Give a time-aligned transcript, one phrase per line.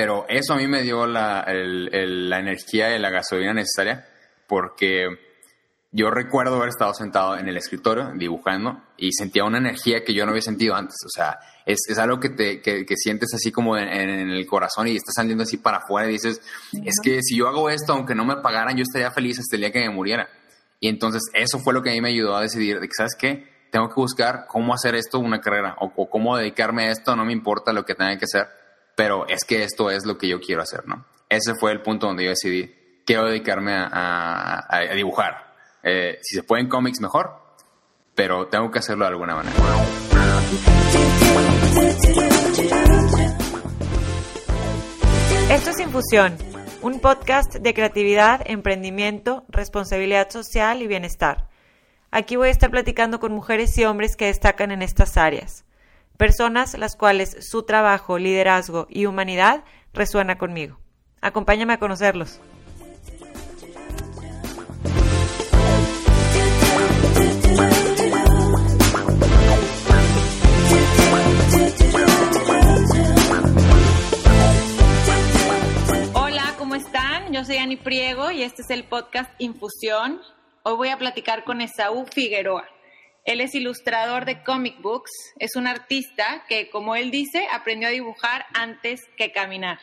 [0.00, 4.06] Pero eso a mí me dio la, energía y la gasolina necesaria
[4.48, 5.08] porque
[5.92, 10.24] yo recuerdo haber estado sentado en el escritorio dibujando y sentía una energía que yo
[10.24, 10.96] no había sentido antes.
[11.04, 14.96] O sea, es, es algo que, te, que, sientes así como en, el corazón y
[14.96, 16.40] estás saliendo así para afuera y dices,
[16.82, 19.60] es que si yo hago esto, aunque no me pagaran, yo estaría feliz hasta el
[19.60, 20.30] día que me muriera.
[20.80, 23.16] Y entonces eso fue lo que a mí me ayudó a decidir de que, ¿sabes
[23.18, 23.66] qué?
[23.70, 27.26] Tengo que buscar cómo hacer esto una carrera o, o cómo dedicarme a esto, no
[27.26, 28.59] me importa lo que tenga que hacer,
[29.00, 31.06] pero es que esto es lo que yo quiero hacer, ¿no?
[31.26, 32.70] Ese fue el punto donde yo decidí,
[33.06, 37.32] quiero dedicarme a, a dibujar eh, si se pueden cómics, mejor,
[38.14, 39.56] pero tengo que hacerlo de alguna manera.
[45.50, 46.36] Esto es Infusión,
[46.82, 51.48] un podcast de creatividad, emprendimiento, responsabilidad social y bienestar.
[52.10, 55.64] Aquí voy a estar platicando con mujeres y hombres que destacan en estas áreas,
[56.20, 60.78] personas las cuales su trabajo, liderazgo y humanidad resuena conmigo.
[61.22, 62.40] Acompáñame a conocerlos.
[77.32, 80.20] yo soy Ani Priego y este es el podcast Infusión.
[80.64, 82.66] Hoy voy a platicar con Esaú Figueroa.
[83.24, 87.92] Él es ilustrador de comic books, es un artista que, como él dice, aprendió a
[87.92, 89.78] dibujar antes que caminar.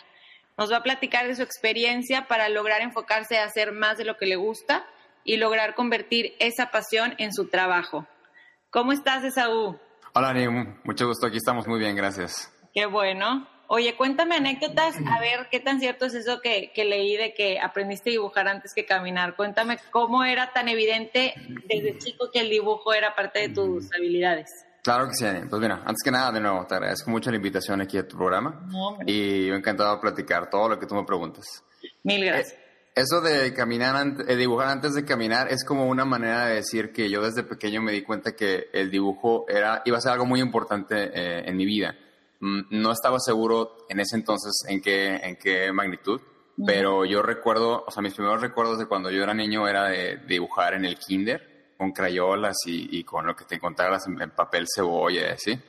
[0.58, 4.18] Nos va a platicar de su experiencia para lograr enfocarse a hacer más de lo
[4.18, 4.86] que le gusta
[5.24, 8.08] y lograr convertir esa pasión en su trabajo.
[8.72, 9.78] ¿Cómo estás, Esaú?
[10.14, 10.48] Hola, Ani,
[10.84, 11.28] mucho gusto.
[11.28, 12.52] Aquí estamos muy bien, gracias.
[12.74, 13.48] Qué bueno.
[13.70, 18.10] Oye, cuéntame anécdotas, a ver qué tan cierto es eso que, leí de que aprendiste
[18.10, 19.36] a dibujar antes que caminar.
[19.36, 21.34] Cuéntame cómo era tan evidente
[21.68, 24.50] desde chico que el dibujo era parte de tus habilidades.
[24.84, 27.82] Claro que sí, Pues mira, antes que nada, de nuevo, te agradezco mucho la invitación
[27.82, 28.70] aquí a tu programa
[29.06, 31.44] y me ha encantado platicar todo lo que tú me preguntas.
[32.04, 32.54] Mil gracias.
[32.54, 32.64] Eh,
[32.96, 37.10] eso de caminar, eh, dibujar antes de caminar es como una manera de decir que
[37.10, 40.40] yo desde pequeño me di cuenta que el dibujo era, iba a ser algo muy
[40.40, 41.94] importante eh, en mi vida
[42.40, 46.22] no estaba seguro en ese entonces en qué, en qué magnitud,
[46.66, 50.18] pero yo recuerdo, o sea, mis primeros recuerdos de cuando yo era niño era de,
[50.28, 55.34] dibujar en el kinder con crayolas y, con lo que te encontraras en, papel cebolla,
[55.34, 55.60] así.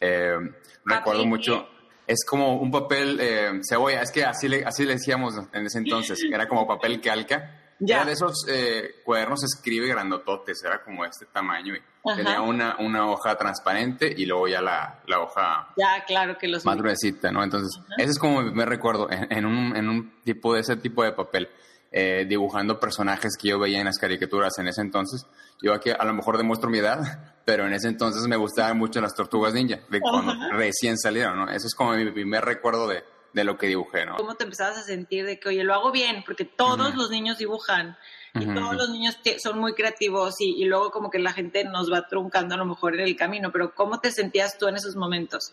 [0.00, 0.36] Eh,
[0.84, 1.68] recuerdo mucho,
[2.06, 5.78] es como un papel eh, cebolla, es que así le, así le decíamos en ese
[5.78, 7.96] entonces, era como papel calca ya.
[7.96, 11.74] Era de esos eh, cuadernos escribe grandototes, era como este tamaño.
[11.74, 16.46] Y tenía una, una hoja transparente y luego ya la, la hoja ya, claro que
[16.46, 17.42] los más gruesita, ¿no?
[17.42, 21.12] Entonces, ese es como me recuerdo, en, un, en un tipo de ese tipo de
[21.12, 21.48] papel,
[21.90, 25.26] eh, dibujando personajes que yo veía en las caricaturas en ese entonces.
[25.60, 29.00] Yo aquí a lo mejor demuestro mi edad, pero en ese entonces me gustaban mucho
[29.00, 31.50] las tortugas ninja, de cuando recién salieron, ¿no?
[31.50, 33.02] Eso es como mi primer recuerdo de,
[33.36, 34.16] de lo que dibujé, ¿no?
[34.16, 36.24] ¿Cómo te empezabas a sentir de que, oye, lo hago bien?
[36.24, 37.94] Porque todos los niños dibujan
[38.32, 42.08] y todos los niños son muy creativos y, luego como que la gente nos va
[42.08, 45.52] truncando a lo mejor en el camino, pero ¿cómo te sentías tú en esos momentos?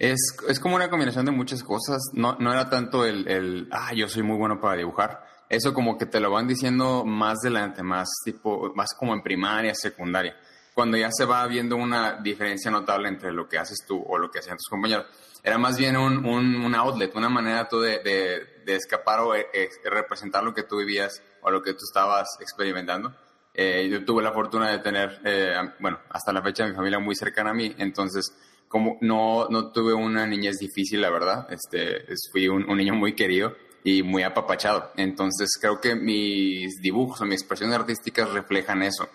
[0.00, 0.18] Es,
[0.48, 4.08] es como una combinación de muchas cosas, no, no era tanto el, el, ah, yo
[4.08, 8.08] soy muy bueno para dibujar, eso como que te lo van diciendo más delante, más
[8.24, 10.36] tipo, más como en primaria, secundaria,
[10.80, 14.30] cuando ya se va viendo una diferencia notable entre lo que haces tú o lo
[14.30, 15.04] que hacían tus compañeros
[15.42, 20.42] era más bien un, un, outlet, una manera tú de, de, escapar o eh, representar
[20.42, 23.14] lo que tú vivías o lo que tú estabas experimentando.
[23.52, 27.14] Eh, yo tuve la fortuna de tener, eh, bueno, hasta la fecha mi familia muy
[27.14, 28.34] cercana a mí, entonces
[28.66, 33.14] como no, no tuve una niñez difícil, la verdad, este, fui un, un niño muy
[33.14, 33.54] querido
[33.84, 34.92] y muy apapachado.
[34.96, 39.10] Entonces creo que mis dibujos o mis expresiones artísticas reflejan eso.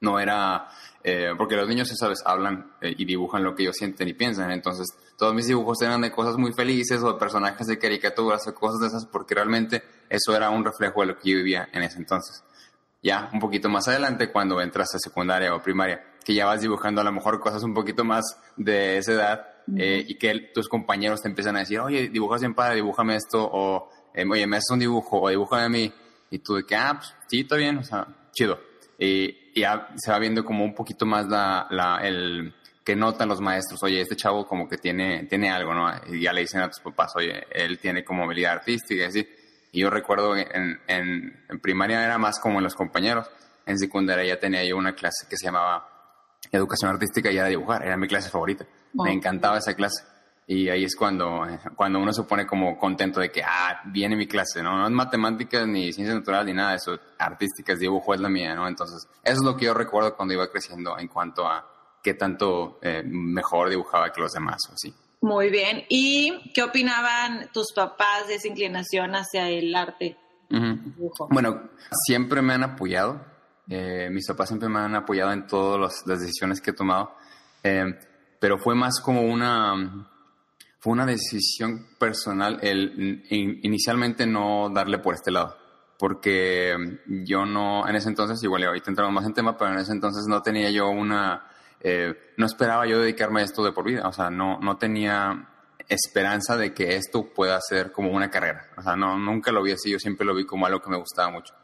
[0.00, 0.68] No era
[1.08, 4.50] eh, porque los niños, sabes, hablan eh, y dibujan lo que ellos sienten y piensan.
[4.50, 8.54] Entonces, todos mis dibujos eran de cosas muy felices o de personajes de caricaturas o
[8.54, 11.84] cosas de esas, porque realmente eso era un reflejo de lo que yo vivía en
[11.84, 12.42] ese entonces.
[13.04, 17.00] Ya un poquito más adelante, cuando entras a secundaria o primaria, que ya vas dibujando
[17.00, 18.24] a lo mejor cosas un poquito más
[18.56, 19.46] de esa edad
[19.76, 23.48] eh, y que tus compañeros te empiezan a decir, oye, dibujas bien padre, dibújame esto,
[23.48, 23.90] o
[24.28, 25.92] oye, me haces un dibujo, o dibújame a mí.
[26.32, 28.58] Y tú de que, ah, pues, sí, está bien, o sea, chido.
[28.98, 32.54] Y, ya se va viendo como un poquito más la, la, el
[32.84, 35.90] que notan los maestros, oye, este chavo como que tiene, tiene algo, ¿no?
[36.08, 39.28] Y ya le dicen a tus papás, oye, él tiene como habilidad artística y así.
[39.72, 43.28] Y yo recuerdo en, en, en primaria era más como en los compañeros,
[43.66, 45.88] en secundaria ya tenía yo una clase que se llamaba
[46.52, 48.64] educación artística y era dibujar, era mi clase favorita.
[48.94, 50.04] Me encantaba esa clase.
[50.48, 51.44] Y ahí es cuando,
[51.74, 54.78] cuando uno se pone como contento de que, ah, viene mi clase, ¿no?
[54.78, 58.54] No es matemáticas ni ciencias naturales ni nada de eso, artísticas, dibujo es la mía,
[58.54, 58.68] ¿no?
[58.68, 61.66] Entonces, eso es lo que yo recuerdo cuando iba creciendo en cuanto a
[62.00, 64.94] qué tanto eh, mejor dibujaba que los demás, o así.
[65.20, 65.84] Muy bien.
[65.88, 70.16] ¿Y qué opinaban tus papás de esa inclinación hacia el arte?
[71.30, 73.20] Bueno, siempre me han apoyado.
[73.68, 77.16] Eh, mis papás siempre me han apoyado en todas las decisiones que he tomado.
[77.64, 77.98] Eh,
[78.38, 80.06] pero fue más como una
[80.78, 85.56] fue una decisión personal el inicialmente no darle por este lado
[85.98, 86.74] porque
[87.06, 90.26] yo no en ese entonces igual ahorita entramos más en tema pero en ese entonces
[90.28, 91.46] no tenía yo una
[91.80, 95.48] eh, no esperaba yo dedicarme a esto de por vida o sea no no tenía
[95.88, 99.72] esperanza de que esto pueda ser como una carrera o sea no nunca lo vi
[99.72, 101.54] así yo siempre lo vi como algo que me gustaba mucho.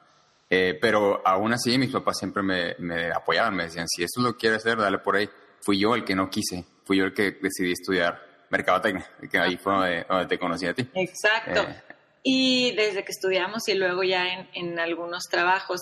[0.55, 4.37] Eh, pero aún así mis papás siempre me, me apoyaban me decían si esto lo
[4.37, 5.29] quieres hacer dale por ahí
[5.63, 9.57] fui yo el que no quise fui yo el que decidí estudiar mercadotecnia, que ahí
[9.57, 10.87] fue donde, te conocí a ti.
[10.95, 11.63] Exacto.
[11.63, 11.83] Eh,
[12.23, 15.81] y desde que estudiamos y luego ya en, algunos trabajos.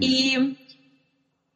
[0.00, 0.58] ¿Y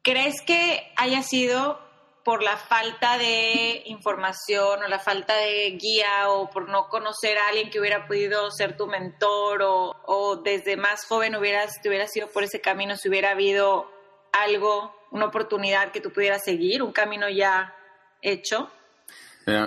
[0.02, 1.80] crees que haya sido
[2.22, 7.48] por la falta de información o la falta de guía o por no conocer a
[7.48, 12.14] alguien que hubiera podido ser tu mentor o, o desde más joven hubieras, te hubieras
[12.14, 13.90] ido por ese camino si hubiera habido
[14.32, 17.74] algo, una oportunidad que tú pudieras seguir, un camino ya
[18.22, 18.70] hecho?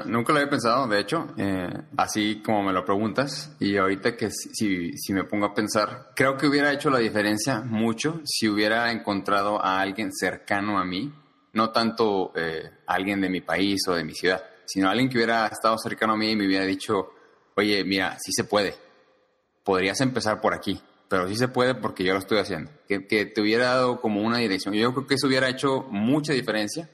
[0.05, 4.29] Nunca lo había pensado, de hecho, eh, así como me lo preguntas, y ahorita que
[4.29, 8.91] si, si, me pongo a pensar, creo que hubiera hecho la diferencia mucho si hubiera
[8.91, 11.13] encontrado a alguien cercano a mí,
[11.53, 15.47] no tanto eh, alguien de mi país o de mi ciudad, sino alguien que hubiera
[15.47, 17.09] estado cercano a mí y me hubiera dicho,
[17.55, 18.75] oye, mira, sí se puede,
[19.63, 23.25] podrías empezar por aquí, pero sí se puede porque yo lo estoy haciendo, que, que
[23.25, 24.73] te hubiera dado como una dirección.
[24.73, 26.89] Yo creo que eso hubiera hecho mucha diferencia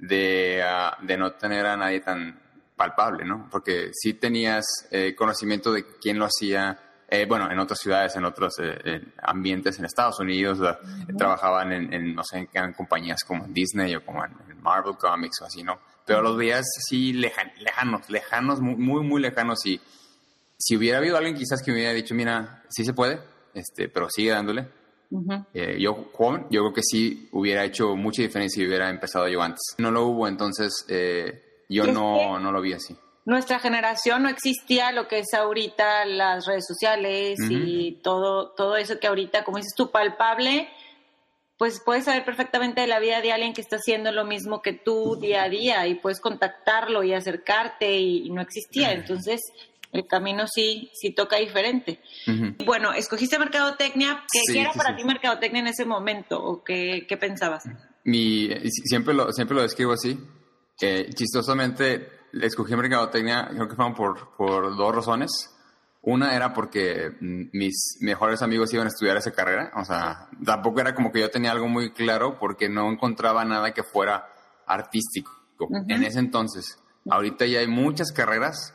[0.00, 2.38] de, ah, de no tener a nadie tan
[2.76, 3.46] palpable, ¿no?
[3.50, 8.24] Porque sí tenías eh, conocimiento de quién lo hacía, eh, bueno, en otras ciudades, en
[8.24, 10.58] otros eh, ambientes en Estados Unidos,
[11.18, 14.32] trabajaban en, no sé, en, compañías como Disney o como en,
[14.62, 15.78] Marvel Comics o así, ¿no?
[16.06, 19.80] Pero los veías así lejanos, lejanos, muy, muy lejanos y
[20.58, 23.20] si hubiera habido alguien quizás que me hubiera dicho, mira, sí se puede,
[23.54, 24.68] este, pero sigue dándole,
[25.54, 29.42] eh, yo joven, yo creo que sí hubiera hecho mucha diferencia si hubiera empezado yo
[29.42, 29.74] antes.
[29.78, 32.96] No lo hubo, entonces eh, yo no, no lo vi así.
[33.24, 38.98] Nuestra generación no existía lo que es ahorita las redes sociales y todo, todo eso
[38.98, 40.68] que ahorita, como dices tú, palpable,
[41.58, 44.72] pues puedes saber perfectamente de la vida de alguien que está haciendo lo mismo que
[44.72, 48.92] tú día a día y puedes contactarlo y acercarte y no existía.
[48.92, 49.40] Entonces,
[49.92, 52.00] el camino sí, sí toca diferente.
[52.64, 54.24] Bueno, escogiste mercadotecnia.
[54.30, 57.64] ¿Qué, era para ti mercadotecnia en ese momento o qué, pensabas?
[58.04, 60.18] Mi, siempre, lo, siempre lo describo así.
[61.14, 62.08] chistosamente,
[62.40, 65.30] escogí mercadotecnia, creo que fueron por, por dos razones.
[66.02, 69.70] Una era porque mis mejores amigos iban a estudiar esa carrera.
[69.76, 73.72] O sea, tampoco era como que yo tenía algo muy claro porque no encontraba nada
[73.72, 74.26] que fuera
[74.66, 75.32] artístico
[75.88, 76.78] en ese entonces.
[77.10, 78.74] Ahorita ya hay muchas carreras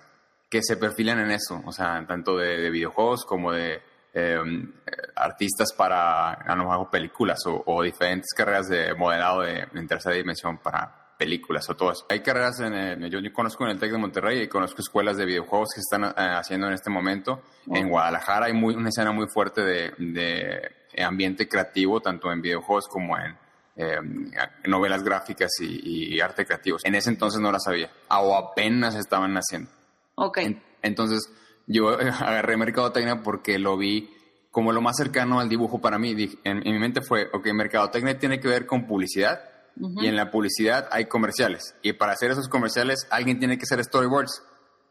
[0.49, 3.81] que se perfilan en eso, o sea, tanto de, videojuegos como de
[4.13, 4.71] em,
[5.15, 10.57] artistas para, a lo mejor, películas o, diferentes carreras de modelado de, en tercera dimensión
[10.59, 12.05] para películas o todo eso.
[12.09, 15.69] Hay carreras, en yo, conozco en el TEC de Monterrey y conozco escuelas de videojuegos
[15.73, 17.41] que están eh, haciendo en este momento.
[17.67, 22.87] En Guadalajara hay muy, una escena muy fuerte de, de ambiente creativo, tanto en videojuegos
[22.87, 23.37] como en
[23.75, 24.31] em,
[24.65, 26.77] novelas gráficas y, y, arte creativo.
[26.83, 29.69] En ese entonces no la sabía, o apenas estaban naciendo.
[30.15, 30.39] Ok.
[30.81, 31.29] entonces,
[31.67, 34.09] yo agarré mercadotecnia porque lo vi
[34.51, 36.15] como lo más cercano al dibujo para mí.
[36.43, 39.41] en, mi mente fue, ok, mercadotecnia tiene que ver con publicidad
[39.77, 41.75] y en la publicidad hay comerciales.
[41.81, 44.43] Y para hacer esos comerciales alguien tiene que hacer storyboards.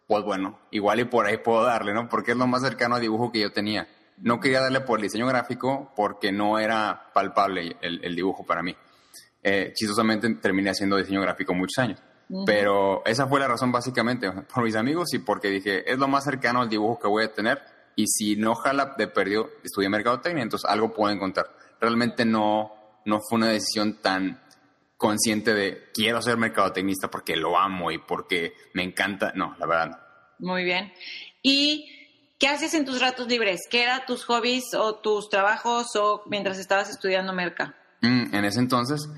[0.07, 2.09] Pues bueno, igual y por ahí puedo darle, ¿no?
[2.11, 3.88] Porque es lo más cercano al dibujo que yo tenía.
[4.19, 8.76] No quería darle por el diseño gráfico porque no era palpable el, dibujo para mí.
[9.43, 12.02] Eh, chistosamente terminé haciendo diseño gráfico muchos años.
[12.47, 16.25] Pero esa fue la razón básicamente, por mis amigos y porque dije, es lo más
[16.25, 17.62] cercano al dibujo que voy a tener
[17.97, 21.47] y si no jala de perdido, estudié mercadotecnia, entonces algo puedo encontrar.
[21.81, 22.73] Realmente no,
[23.04, 24.40] no fue una decisión tan
[24.97, 29.33] consciente de quiero ser mercadotecnista porque lo amo y porque me encanta.
[29.35, 30.00] No, la verdad
[30.38, 30.93] Muy bien.
[31.43, 31.87] ¿Y
[32.38, 33.61] qué haces en tus ratos libres?
[33.71, 37.76] ¿Qué eran tus hobbies o tus trabajos o mientras estabas estudiando merca?
[38.00, 39.09] Mm, en ese entonces,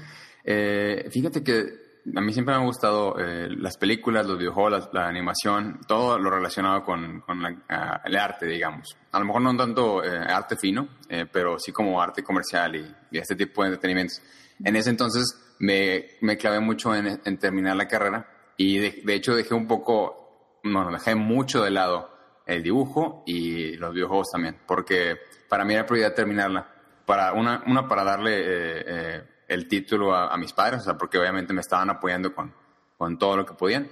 [0.44, 5.08] eh, fíjate que a mí siempre me han gustado eh, las películas, los videojuegos, la,
[5.08, 7.24] animación, todo lo relacionado con,
[7.68, 8.96] ah, el arte, digamos.
[9.12, 13.18] A lo mejor no tanto eh, arte fino, eh, pero sí como arte comercial y,
[13.18, 14.22] este tipo de entretenimientos.
[14.62, 19.54] En ese entonces me, me clavé mucho en, terminar la carrera y de, hecho dejé
[19.54, 22.10] un poco, bueno, dejé mucho de lado
[22.46, 25.16] el dibujo y los videojuegos también, porque
[25.48, 26.72] para mí era prioridad terminarla.
[27.04, 31.60] Para una, una para darle el título a, mis padres, o sea, porque obviamente me
[31.60, 32.52] estaban apoyando con,
[32.96, 33.88] con todo lo que podían.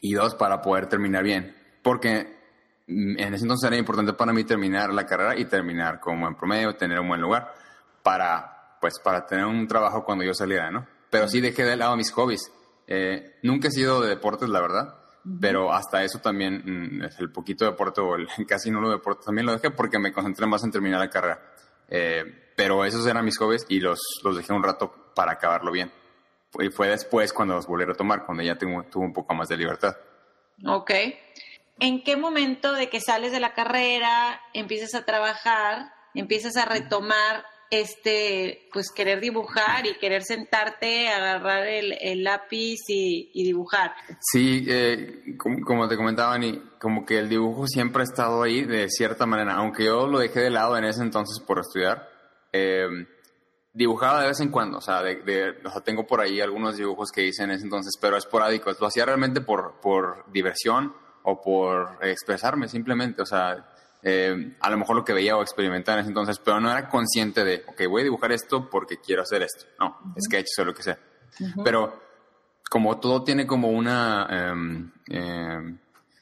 [0.00, 1.56] y dos, para poder terminar bien.
[1.82, 2.36] Porque
[2.86, 6.74] en ese entonces era importante para mí terminar la carrera y terminar como en promedio,
[6.76, 7.52] tener un buen lugar
[8.02, 10.86] para, pues, para tener un trabajo cuando yo saliera, ¿no?
[11.10, 12.50] Pero sí dejé de lado mis hobbies.
[12.86, 14.96] Eh, nunca he sido de deportes, la verdad,
[15.40, 19.46] pero hasta eso también, mm, el poquito deporte o el casi no lo deporte, también
[19.46, 21.40] lo dejé porque me concentré más en terminar la carrera.
[21.88, 25.92] Eh, pero esos eran mis hobbies y los, los dejé un rato para acabarlo bien.
[26.58, 29.56] Y fue después cuando los volví a retomar, cuando ya tuve un poco más de
[29.56, 29.96] libertad.
[30.66, 30.90] Ok.
[31.80, 37.44] ¿En qué momento de que sales de la carrera, empiezas a trabajar, empiezas a retomar
[37.72, 43.94] este, pues querer dibujar y querer sentarte, agarrar el, lápiz y, dibujar.
[44.20, 48.90] Sí, eh, como, te comentaba, Ani, como que el dibujo siempre ha estado ahí de
[48.90, 52.11] cierta manera, aunque yo lo dejé de lado en ese entonces por estudiar.
[52.52, 53.06] Eh,
[53.72, 55.54] dibujaba de vez en cuando, o sea, de,
[55.84, 58.80] tengo por ahí algunos dibujos que hice en ese entonces, pero esporádicos.
[58.80, 63.66] Lo hacía realmente por, por diversión o por expresarme simplemente, o sea,
[64.02, 66.88] eh, a lo mejor lo que veía o experimentaba en ese entonces, pero no era
[66.88, 69.66] consciente de, ok, voy a dibujar esto porque quiero hacer esto.
[69.78, 70.98] No, sketch o lo que sea.
[71.64, 72.02] Pero
[72.68, 75.78] como todo tiene como una, em, em,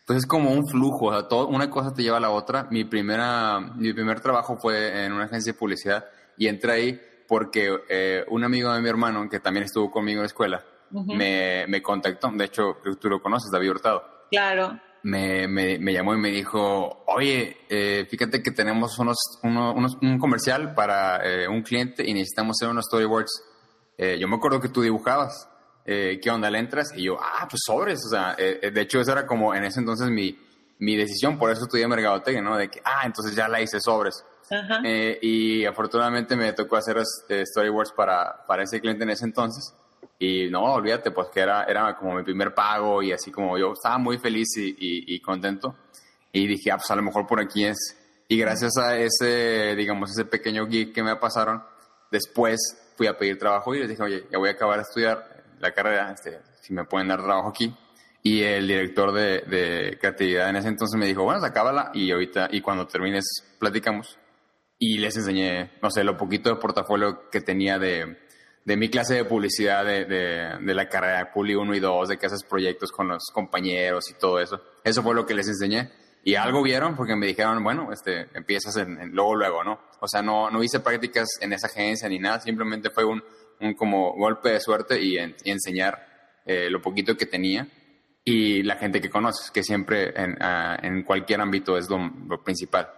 [0.06, 2.68] pues es como un flujo, o sea, todo, una cosa te lleva a la otra.
[2.70, 6.04] Mi, primera, mi primer trabajo fue en una agencia de publicidad
[6.40, 10.22] y entré ahí porque eh, un amigo de mi hermano, que también estuvo conmigo en
[10.22, 12.32] la escuela, me, me contactó.
[12.32, 14.02] De hecho, tú lo conoces, David Hurtado.
[14.28, 19.96] Claro me, me, me, llamó y me dijo, oye, eh, fíjate que tenemos unos, unos,
[20.02, 23.44] un comercial para eh, un cliente y necesitamos hacer unos storyboards.
[23.96, 25.48] Eh, yo me acuerdo que tú dibujabas.
[25.82, 26.48] ¿Qué onda?
[26.50, 26.92] ¿Le entras?
[26.94, 27.98] Y yo, ah, pues sobres.
[28.06, 30.38] O sea, de hecho, esa era como en ese entonces mi,
[30.78, 31.36] mi decisión.
[31.36, 32.56] Por eso estudié mercadotecnia, ¿no?
[32.56, 34.24] De que, ah, entonces ya la hice sobres.
[35.22, 39.74] Y afortunadamente me tocó hacer storyboards para, para ese cliente en ese entonces.
[40.18, 43.72] Y no, olvídate, pues que era, era como mi primer pago y así como yo
[43.72, 45.76] estaba muy feliz y, y, contento.
[46.32, 47.96] Y dije, ah, pues a lo mejor por aquí es.
[48.28, 51.64] Y gracias a ese, digamos, ese pequeño gig que me pasaron,
[52.10, 52.60] después
[52.96, 55.72] fui a pedir trabajo y les dije, oye, ya voy a acabar de estudiar la
[55.72, 57.74] carrera, este, si me pueden dar trabajo aquí.
[58.22, 62.48] Y el director de, de creatividad en ese entonces me dijo, bueno, acábala y ahorita,
[62.52, 63.24] y cuando termines,
[63.58, 64.18] platicamos.
[64.80, 68.16] Y les enseñé, no sé, lo poquito de portafolio que tenía de,
[68.64, 72.18] de mi clase de publicidad de, de, la carrera de Puli 1 y 2, de
[72.18, 74.60] que haces proyectos con los compañeros y todo eso.
[74.82, 75.92] Eso fue lo que les enseñé.
[76.24, 79.80] Y algo vieron porque me dijeron, bueno, este, empiezas en, luego, luego, ¿no?
[80.00, 83.22] O sea, no, no hice prácticas en esa agencia ni nada, simplemente fue un,
[83.60, 86.06] un como golpe de suerte y, enseñar
[86.44, 87.68] eh, lo poquito que tenía
[88.24, 92.88] y la gente que conoces, que siempre en, ah, en cualquier ámbito es lo, principal,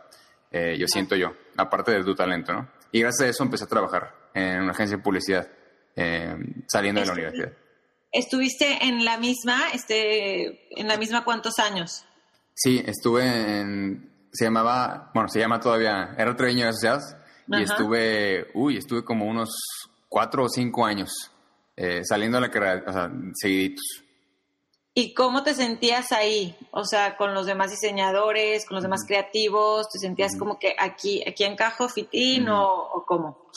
[0.53, 2.69] eh, yo siento yo, aparte de tu talento, ¿no?
[2.93, 5.49] Y gracias a eso empecé a trabajar en una agencia de publicidad,
[5.97, 6.37] eh,
[6.69, 7.53] saliendo de la universidad.
[8.13, 12.05] ¿Estuviste en la misma, este, en la misma cuántos años?
[12.55, 13.25] Sí, estuve
[13.61, 17.17] en, se llamaba, bueno, se llama todavía, era Treviño Asociados,
[17.49, 19.51] y estuve, uy, estuve como unos
[20.09, 21.11] cuatro o cinco años
[21.77, 24.05] eh, saliendo de la carrera, o sea, seguiditos.
[24.95, 26.55] ¿Y cómo te sentías ahí?
[26.71, 31.23] O sea, con los demás diseñadores, con los demás creativos, ¿te sentías como que aquí,
[31.27, 33.49] aquí encajo fitín o, o, cómo?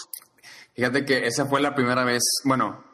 [0.73, 2.85] Fíjate que esa fue la primera vez, bueno,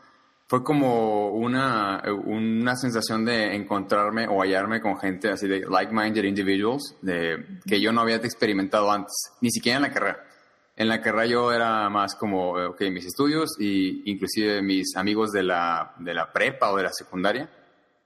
[0.47, 6.95] fue como una, una sensación de encontrarme o hallarme con gente así de like-minded individuals
[7.01, 10.27] de, que yo no había experimentado antes, ni siquiera en la carrera.
[10.75, 15.43] En la carrera yo era más como, ok, mis estudios y inclusive mis amigos de
[15.43, 17.47] la, de la prepa o de la secundaria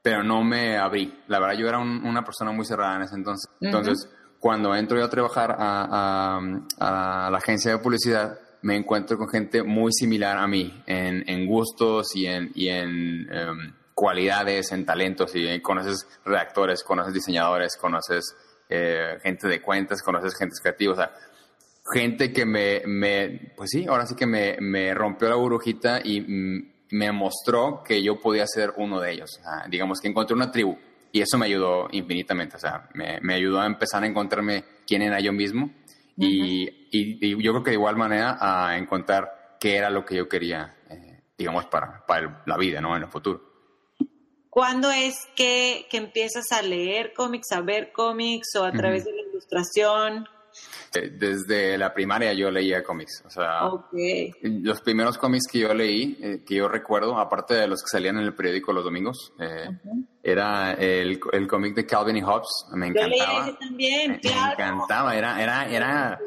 [0.06, 1.12] pero no me abrí.
[1.26, 3.52] La verdad, yo era una persona muy cerrada en ese entonces.
[3.60, 4.08] Entonces,
[4.40, 6.40] cuando entro yo a trabajar a,
[6.78, 12.16] la agencia de publicidad, me encuentro con gente muy similar a mí en, en gustos
[12.16, 15.32] y en, y en em, cualidades, en talentos.
[15.34, 18.36] Y conoces redactores, conoces diseñadores, conoces
[18.70, 20.94] eh, gente de cuentas, conoces gente creativa.
[20.94, 21.12] O sea,
[21.92, 26.22] gente que me, me, pues sí, ahora sí que me, me rompió la burbujita y
[26.22, 29.40] mm, me mostró que yo podía ser uno de ellos.
[29.70, 30.78] digamos que encontré una tribu
[31.12, 32.58] y eso me ayudó infinitamente.
[32.58, 35.72] O sea, me, ayudó a empezar a encontrarme quién era yo mismo
[36.18, 40.76] y, yo creo que de igual manera a encontrar qué era lo que yo quería,
[40.90, 42.96] eh, digamos, para, para la vida, ¿no?
[42.96, 43.42] En el futuro.
[44.50, 49.12] ¿Cuándo es que, que empiezas a leer cómics, a ver cómics o a través de
[49.12, 50.26] la ilustración?
[50.96, 53.24] Eh, desde la primaria yo leía cómics.
[53.26, 53.70] O sea,
[54.42, 58.18] los primeros cómics que yo leí, eh, que yo recuerdo, aparte de los que salían
[58.18, 59.70] en el periódico los domingos, eh,
[60.24, 62.66] era el, el cómic de Calvin y Hobbes.
[62.74, 63.48] Me encantaba.
[63.48, 65.16] Yo también, me, encantaba.
[65.16, 66.20] Era, era, era.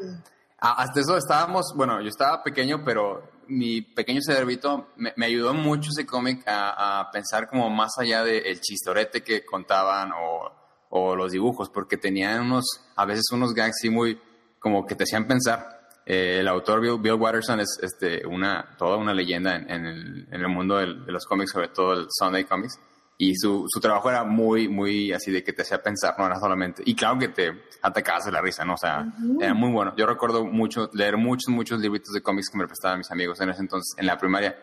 [0.57, 5.89] Hasta eso estábamos, bueno, yo estaba pequeño, pero mi pequeño cerebrito, me, me ayudó mucho
[5.89, 10.58] ese cómic a, a, pensar como más allá del el chistorete que contaban o,
[10.89, 12.65] o, los dibujos, porque tenían unos,
[12.95, 14.19] a veces unos gags sí muy,
[14.59, 15.79] como que te hacían pensar.
[16.05, 20.27] Eh, el autor Bill, Bill, Watterson es este, una, toda una leyenda en, en, el,
[20.31, 22.79] en el, mundo del, de los cómics, sobre todo el Sunday Comics
[23.21, 26.39] y su, su, trabajo era muy, muy así de que te hacía pensar, no era
[26.39, 28.75] solamente, y claro que te atacabas de la risa, ¿no?
[28.75, 29.43] O sea, uh -huh.
[29.43, 29.93] era muy bueno.
[29.97, 33.49] Yo recuerdo mucho, leer muchos, muchos libritos de cómics que me prestaban mis amigos en
[33.49, 34.57] ese entonces, en la primaria.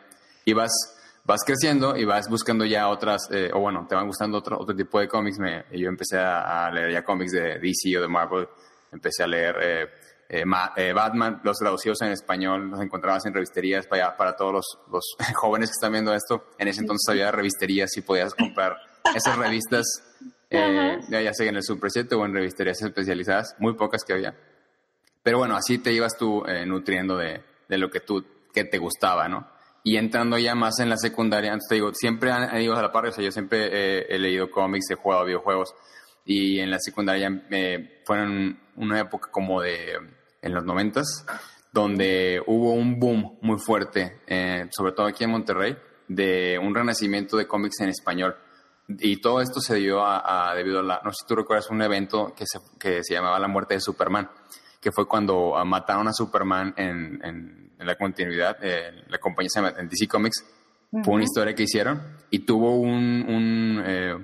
[0.47, 0.55] Y
[1.27, 4.75] vas, creciendo y vas buscando ya otras, eh, o bueno, te van gustando otro, otro
[4.75, 5.39] tipo de cómics.
[5.39, 8.49] Me, yo empecé a, a, leer ya cómics de DC o de Marvel,
[8.93, 9.57] empecé a leer...
[9.61, 9.87] Eh,
[10.29, 14.53] eh, Ma, eh, Batman, los traducidos en español, los encontrabas en revisterías para, para todos
[14.53, 16.49] los, los, jóvenes que están viendo esto.
[16.59, 18.77] En ese entonces había revisterías y podías comprar
[19.15, 19.85] esas revistas,
[20.51, 24.35] eh, ya, sea en el Super 7 o en revisterías especializadas, muy pocas que había.
[25.23, 29.29] Pero bueno, así te ibas tú nutriendo de, de, lo que tú, que te gustaba,
[29.29, 29.49] ¿no?
[29.87, 32.91] Y entrando ya más en la secundaria, antes te digo, siempre han ido a la
[32.91, 35.77] par, o sea, yo siempre he leído cómics, he jugado videojuegos,
[36.25, 39.93] y en la secundaria eh, fueron una época como de
[40.43, 41.25] en los noventas
[41.73, 45.77] donde hubo un boom muy fuerte, eh, sobre todo aquí en Monterrey,
[46.09, 48.37] de un renacimiento de cómics en español.
[48.89, 51.71] Y todo esto se dio a, a, debido a la, no sé si tú recuerdas
[51.71, 54.29] un evento que se, que se llamaba La muerte de Superman,
[54.87, 59.59] que fue cuando mataron a Superman en, en, en la continuidad, eh, la compañía se
[59.61, 60.45] llama en DC Comics,
[60.93, 61.05] uh -huh.
[61.05, 62.01] fue una historia que hicieron
[62.31, 64.15] y tuvo un, un eh,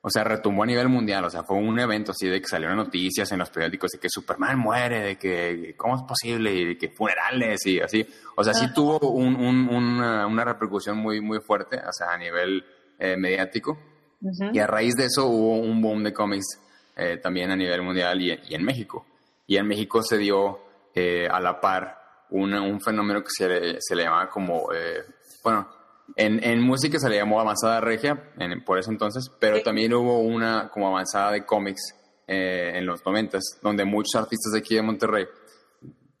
[0.00, 2.78] o sea, retumbó a nivel mundial, o sea, fue un evento así de que salieron
[2.78, 6.76] noticias en los periódicos de que Superman muere, de que cómo es posible, y de
[6.76, 8.04] que funerales y así.
[8.34, 12.18] O sea, sí tuvo un, un, una, una, repercusión muy, muy fuerte, o sea, a
[12.18, 12.64] nivel
[12.98, 13.78] eh, mediático.
[14.20, 14.50] Uh -huh.
[14.52, 16.58] Y a raíz de eso hubo un boom de cómics
[16.96, 19.06] eh, también a nivel mundial y, y, en México.
[19.46, 20.60] Y en México se dio
[20.94, 25.04] eh, a la par una, un fenómeno que se le, se le llamaba como, eh,
[25.44, 25.68] bueno,
[26.16, 29.62] en, en, música se le llamó avanzada regia en, por ese entonces, pero sí.
[29.62, 31.94] también hubo una como avanzada de cómics
[32.26, 35.26] eh, en los noventas, donde muchos artistas de aquí de Monterrey,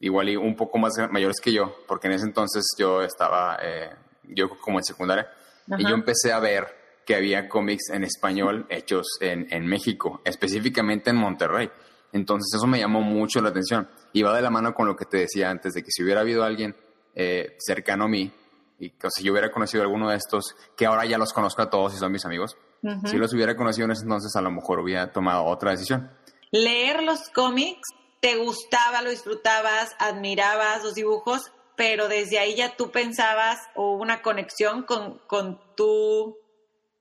[0.00, 3.90] igual y un poco más mayores que yo, porque en ese entonces yo estaba, eh,
[4.24, 5.28] yo como en secundaria,
[5.70, 5.80] Ajá.
[5.80, 11.10] y yo empecé a ver que había cómics en español hechos en, en México, específicamente
[11.10, 11.70] en Monterrey.
[12.12, 13.88] Entonces eso me llamó mucho la atención.
[14.12, 16.20] Y va de la mano con lo que te decía antes, de que si hubiera
[16.20, 16.76] habido alguien
[17.14, 18.32] eh, cercano a mí
[18.78, 21.32] y que o sea, yo hubiera conocido a alguno de estos, que ahora ya los
[21.32, 23.06] conozco a todos y son mis amigos, uh -huh.
[23.08, 26.10] si los hubiera conocido en ese entonces, a lo mejor hubiera tomado otra decisión.
[26.50, 27.88] Leer los cómics,
[28.20, 34.20] te gustaba, lo disfrutabas, admirabas los dibujos, pero desde ahí ya tú pensabas o una
[34.20, 36.36] conexión con, con tu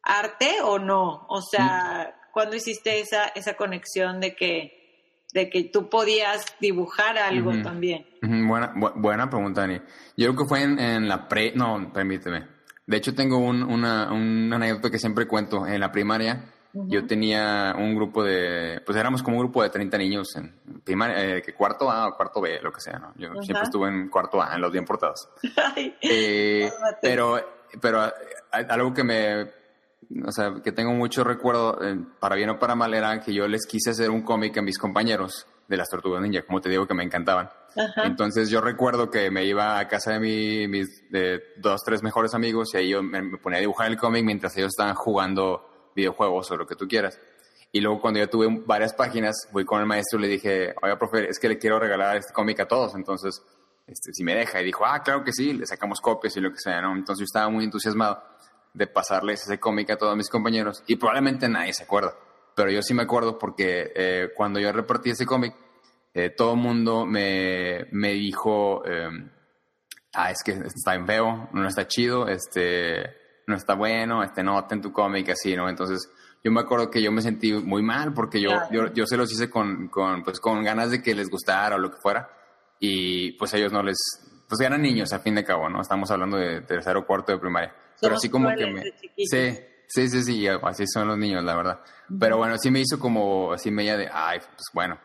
[0.03, 1.25] arte o no.
[1.29, 2.31] O sea, mm.
[2.31, 4.80] ¿cuándo hiciste esa, esa conexión de que
[5.33, 7.63] de que tú podías dibujar algo uh -huh.
[7.63, 8.05] también.
[8.21, 8.47] Uh -huh.
[8.47, 9.79] Buena, bu buena pregunta, Dani.
[10.17, 11.53] Yo creo que fue en, en, la pre...
[11.55, 12.47] No, permíteme.
[12.85, 15.65] De hecho, tengo un, una, una anécdota que siempre cuento.
[15.65, 16.89] En la primaria, uh -huh.
[16.89, 18.81] yo tenía un grupo de...
[18.85, 22.15] Pues éramos como un grupo de 30 niños en primaria, eh, que cuarto A o
[22.15, 23.13] cuarto B, lo que sea, ¿no?
[23.15, 25.29] Yo siempre estuve en cuarto A, en los bien portados.
[26.01, 26.69] eh,
[27.01, 27.39] pero,
[27.79, 28.11] pero
[28.51, 29.60] algo que me
[30.25, 33.47] o sea, que tengo mucho recuerdo, eh, para bien o para mal, era que yo
[33.47, 36.85] les quise hacer un cómic a mis compañeros de las Tortugas Ninja, como te digo,
[36.85, 37.49] que me encantaban.
[37.77, 38.03] Ajá.
[38.05, 42.33] Entonces yo recuerdo que me iba a casa de mi, mis de dos, tres mejores
[42.33, 45.91] amigos y ahí yo me, me ponía a dibujar el cómic mientras ellos estaban jugando
[45.95, 47.17] videojuegos o lo que tú quieras.
[47.71, 50.97] Y luego cuando yo tuve varias páginas, fui con el maestro y le dije, oiga,
[50.99, 53.41] profe, es que le quiero regalar este cómic a todos, entonces,
[53.87, 54.61] este, si me deja.
[54.61, 56.93] Y dijo, ah, claro que sí, le sacamos copias y lo que sea, ¿no?
[56.93, 58.21] Entonces yo estaba muy entusiasmado
[58.73, 62.15] de pasarles ese cómic a todos mis compañeros y probablemente nadie se acuerda.
[62.55, 65.55] Pero yo sí me acuerdo porque eh, cuando yo repartí ese cómic,
[66.13, 69.09] eh, todo el mundo me, me dijo, eh,
[70.13, 73.15] ah, es que está en feo, no está chido, este,
[73.47, 75.69] no está bueno, este, no, ten tu cómic, así, ¿no?
[75.69, 76.09] Entonces,
[76.43, 78.69] yo me acuerdo que yo me sentí muy mal porque yo, claro.
[78.71, 81.79] yo, yo, se los hice con, con, pues, con ganas de que les gustara o
[81.79, 82.29] lo que fuera
[82.79, 83.97] y pues ellos no les,
[84.49, 85.81] pues eran niños a fin de cabo, ¿no?
[85.81, 88.83] Estamos hablando de tercero o cuarto de primaria pero así como que me...
[89.17, 91.79] Sí, sí, sí, sí, así son los niños, la verdad.
[92.09, 92.17] Uh -huh.
[92.19, 94.97] Pero bueno, sí me hizo como así media de, ay, pues bueno,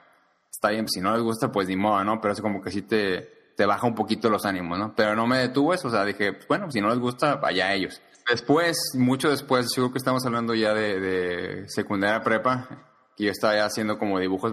[0.50, 2.20] está bien, si no les gusta, pues ni modo, ¿no?
[2.20, 4.94] Pero es como que sí te, te baja un poquito los ánimos, ¿no?
[4.96, 7.66] Pero no me detuvo eso, o sea, dije, pues bueno, si no les gusta, vaya
[7.66, 8.00] a ellos.
[8.28, 12.68] Después, mucho después, seguro que estamos hablando ya de, de secundaria prepa,
[13.16, 14.52] que yo estaba ya haciendo como dibujos.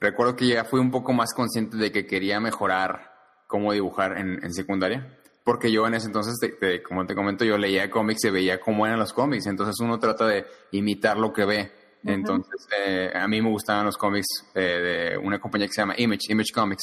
[0.00, 3.12] Recuerdo que ya fui un poco más consciente de que quería mejorar
[3.46, 7.44] cómo dibujar en, en secundaria porque yo en ese entonces, te, te, como te comento,
[7.44, 11.32] yo leía cómics y veía cómo eran los cómics, entonces uno trata de imitar lo
[11.32, 11.72] que ve.
[12.02, 12.14] Uh -huh.
[12.14, 15.94] Entonces, eh, a mí me gustaban los cómics eh, de una compañía que se llama
[15.96, 16.82] Image, Image Comics.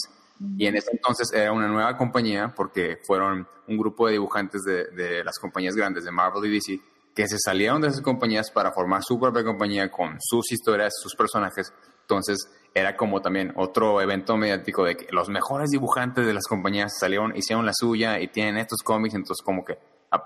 [0.57, 4.85] Y en ese entonces era una nueva compañía porque fueron un grupo de dibujantes de,
[4.85, 6.79] de las compañías grandes de Marvel y DC
[7.19, 11.15] que se salieron de esas compañías para formar su propia compañía con sus historias, sus
[11.15, 11.73] personajes.
[12.09, 16.97] Entonces era como también otro evento mediático de que los mejores dibujantes de las compañías
[16.99, 19.77] salieron, hicieron la suya y tienen estos cómics, entonces como que...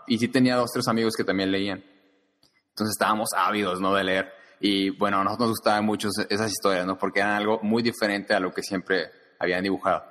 [0.08, 1.84] Y sí tenía dos, tres amigos que también leían.
[2.70, 3.94] Entonces estábamos ávidos, ¿no?
[3.94, 4.32] De leer.
[4.62, 6.98] Y bueno, a nosotros nos gustaban mucho esas historias, ¿no?
[6.98, 10.04] Porque eran algo muy diferente a lo que siempre habían dibujado.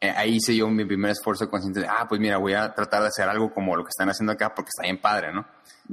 [0.00, 3.02] Eh, ahí hice yo mi primer esfuerzo consciente de, ah, pues mira, voy a tratar
[3.02, 5.44] de hacer algo como lo que están haciendo acá porque está bien padre, ¿no?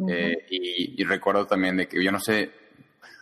[0.08, 2.52] Eh, y, recuerdo también de que yo no sé,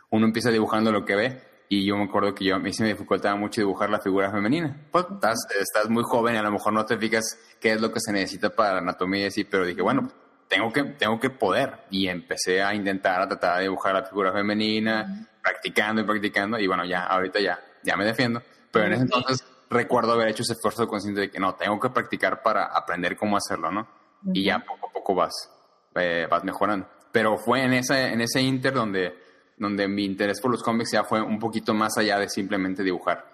[0.10, 2.84] uno empieza dibujando lo que ve y yo me acuerdo que yo, a mí se
[2.84, 4.90] me dificultaba mucho dibujar la figura femenina.
[4.92, 8.02] Pues estás, estás muy joven a lo mejor no te fijas qué es lo que
[8.02, 10.12] se necesita para la anatomía y así, pero dije, bueno,
[10.50, 11.86] tengo que, tengo que poder.
[11.90, 16.68] Y empecé a intentar, a tratar de dibujar la figura femenina, practicando y practicando y
[16.68, 18.42] bueno, ya, ahorita ya, ya me defiendo.
[18.70, 21.90] Pero en ese entonces recuerdo haber hecho ese esfuerzo consciente de que no, tengo que
[21.90, 23.88] practicar para aprender cómo hacerlo, ¿no?
[24.34, 25.50] Y ya poco a poco vas,
[25.96, 26.86] eh, vas mejorando.
[27.14, 29.31] Pero fue en ese, en ese inter donde,
[29.62, 33.32] donde mi interés por los cómics ya fue un poquito más allá de simplemente dibujar.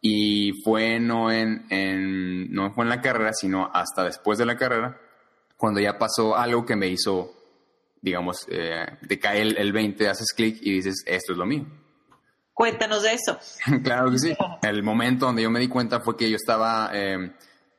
[0.00, 4.56] Y fue no en, en, no fue en la carrera, sino hasta después de la
[4.56, 4.98] carrera,
[5.56, 7.30] cuando ya pasó algo que me hizo,
[8.00, 11.66] digamos, eh, te cae el, el 20, haces clic y dices, esto es lo mío.
[12.54, 13.38] Cuéntanos de eso.
[13.84, 14.34] claro que sí.
[14.62, 17.32] El momento donde yo me di cuenta fue que yo estaba, eh,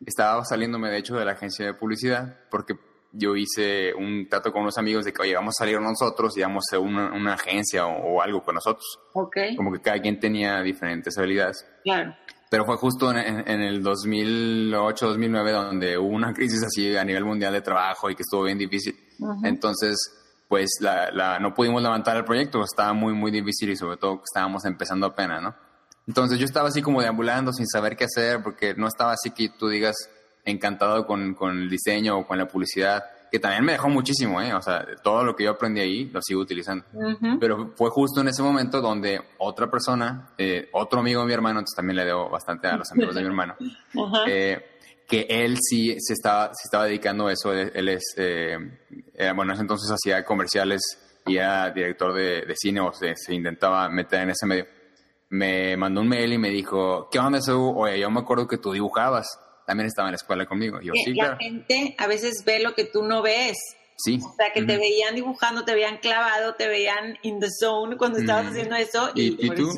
[0.06, 2.76] estaba saliéndome de hecho de la agencia de publicidad porque
[3.12, 6.42] yo hice un trato con unos amigos de que, oye, vamos a salir nosotros y
[6.42, 8.86] vamos a una, una agencia o, algo con nosotros.
[9.14, 9.38] Ok.
[9.56, 11.66] Como que cada quien tenía diferentes habilidades.
[11.84, 12.16] Claro.
[12.50, 17.62] Pero fue justo en, el 2008-2009 donde hubo una crisis así a nivel mundial de
[17.62, 18.96] trabajo y que estuvo bien difícil.
[19.44, 19.98] Entonces,
[20.48, 24.22] pues la, la, no pudimos levantar el proyecto, estaba muy, muy difícil y sobre todo
[24.24, 25.56] estábamos empezando apenas, ¿no?
[26.08, 29.50] Entonces yo estaba así como deambulando sin saber qué hacer porque no estaba así que
[29.50, 29.96] tú digas
[30.48, 34.54] encantado con, con el diseño o con la publicidad que también me dejó muchísimo, ¿eh?
[34.54, 36.86] O sea, todo lo que yo aprendí ahí lo sigo utilizando.
[37.40, 41.60] Pero fue justo en ese momento donde otra persona, eh, otro amigo de mi hermano,
[41.60, 43.56] entonces también le debo bastante a los amigos de mi hermano,
[44.28, 47.54] eh, que él sí se estaba, se estaba dedicando a eso.
[47.54, 48.58] Él, es, eh,
[49.36, 50.82] bueno, entonces hacía comerciales
[51.26, 54.66] y era director de, cine o se, se, intentaba meter en ese medio.
[55.30, 57.62] Me mandó un mail y me dijo, ¿qué onda, eso?
[57.72, 59.28] Oye, yo me acuerdo que tú dibujabas
[59.68, 60.80] también estaba en la escuela conmigo.
[60.82, 63.58] Yo, sí, la gente a veces ve lo que tú no ves.
[63.98, 64.18] Sí.
[64.24, 68.18] O sea, que te veían dibujando, te veían clavado, te veían in the zone cuando
[68.18, 69.12] estabas haciendo eso.
[69.14, 69.70] ¿Y, y, tú?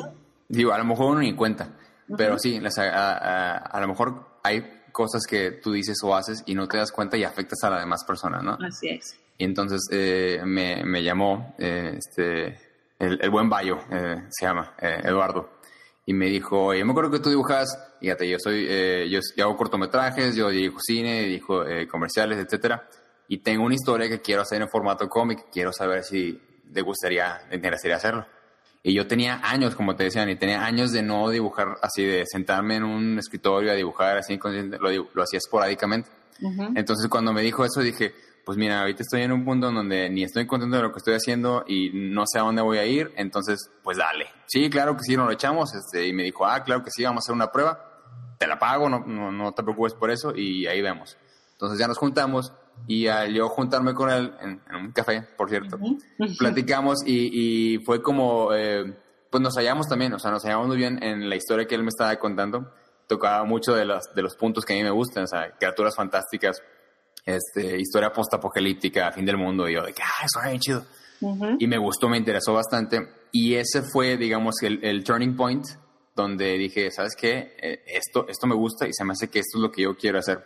[0.48, 1.76] Digo, a lo mejor uno ni cuenta.
[2.16, 6.78] Pero sí, a, lo mejor hay cosas que tú dices o haces y no te
[6.78, 8.60] das cuenta y afectas a la demás persona, ¿no?
[8.64, 9.20] Así es.
[9.40, 12.60] Y entonces eh, me, me, llamó eh, este,
[13.00, 15.59] el, el, buen Bayo, eh, se llama, Eduardo
[16.10, 17.68] y me dijo, yo me acuerdo que tú dibujas,
[18.00, 22.90] fíjate, yo soy, eh, yo, hago cortometrajes, yo dirijo cine, dirijo eh, comerciales, etcétera,
[23.28, 26.42] y tengo una historia que quiero hacer en formato cómic, quiero saber si
[26.74, 28.26] te gustaría, te interesaría hacerlo.
[28.82, 32.24] Y yo tenía años, como te decía, y tenía años de no dibujar así, de
[32.26, 34.40] sentarme en un escritorio a dibujar así,
[34.80, 36.10] lo, lo hacía esporádicamente.
[36.74, 38.16] Entonces cuando me dijo eso dije,
[38.50, 40.98] pues mira, ahorita estoy en un punto en donde ni estoy contento de lo que
[40.98, 44.26] estoy haciendo y no sé a dónde voy a ir, entonces, pues dale.
[44.48, 45.72] Sí, claro que sí, nos lo echamos.
[45.76, 47.80] Este, y me dijo, ah, claro que sí, vamos a hacer una prueba.
[48.40, 51.16] Te la pago, no, no, te preocupes por eso y ahí vemos.
[51.52, 52.52] Entonces ya nos juntamos
[52.88, 55.78] y al yo juntarme con él en, un café, por cierto,
[56.40, 58.98] platicamos y, y, fue como, eh,
[59.30, 61.84] pues nos hallamos también, o sea, nos hallamos muy bien en la historia que él
[61.84, 62.74] me estaba contando.
[63.06, 65.96] Tocaba mucho de los, de los puntos que a mí me gustan, o sea, criaturas
[65.96, 66.64] fantásticas,
[67.26, 70.86] este, historia post-apocalíptica, fin del mundo, y yo de que, ah, eso es chido.
[71.60, 73.00] Y me gustó, me interesó bastante.
[73.32, 75.66] Y ese fue, digamos, el, el turning point
[76.16, 77.56] donde dije, ¿sabes qué?
[77.62, 79.96] Eh, esto, esto me gusta y se me hace que esto es lo que yo
[79.96, 80.44] quiero hacer.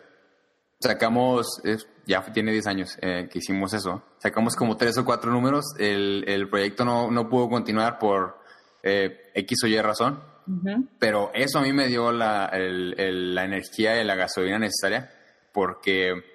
[0.79, 1.61] Sacamos,
[2.05, 6.25] ya tiene 10 años eh, que hicimos eso, sacamos como tres o cuatro números, el,
[6.27, 8.37] el proyecto no, no, pudo continuar por
[8.83, 10.21] eh, X o Y razón,
[10.99, 15.09] pero eso a mí me dio la, el, la energía y la gasolina necesaria
[15.53, 16.32] porque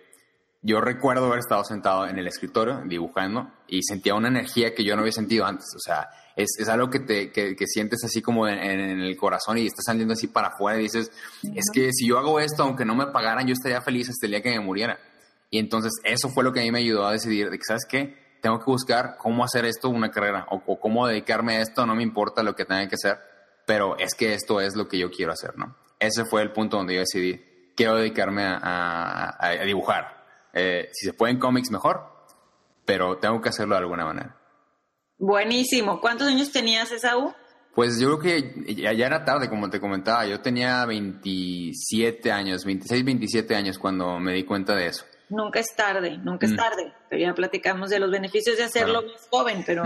[0.61, 4.97] yo recuerdo haber estado sentado en el escritorio dibujando y sentía una energía que yo
[4.97, 5.69] no había sentido antes.
[5.77, 9.67] O sea, es, es algo que, te, que, sientes así como en, el corazón y
[9.67, 11.13] estás saliendo así para afuera y dices,
[11.55, 14.33] es que si yo hago esto, aunque no me pagaran, yo estaría feliz hasta el
[14.33, 14.99] día que me muriera.
[15.51, 17.87] Y entonces eso fue lo que a mí me ayudó a decidir de que, ¿sabes
[17.89, 18.39] qué?
[18.43, 21.95] Tengo que buscar cómo hacer esto una carrera o, o cómo dedicarme a esto, no
[21.95, 23.19] me importa lo que tenga que hacer,
[23.65, 25.77] pero es que esto es lo que yo quiero hacer, ¿no?
[26.01, 27.41] Ese fue el punto donde yo decidí,
[27.77, 30.18] quiero dedicarme a, a, a dibujar
[30.53, 32.03] eh, si se puede en cómics, mejor,
[32.85, 34.37] pero tengo que hacerlo de alguna manera.
[35.19, 36.01] Buenísimo.
[36.01, 37.35] ¿Cuántos años tenías, Esaú?
[37.75, 40.27] Pues yo creo que ya, ya, era tarde, como te comentaba.
[40.27, 45.05] Yo tenía 27 años, 26, 27 años cuando me di cuenta de eso.
[45.29, 46.57] Nunca es tarde, nunca es mm.
[46.57, 46.93] tarde.
[47.09, 49.85] Pero ya platicamos de los beneficios de hacerlo más joven, pero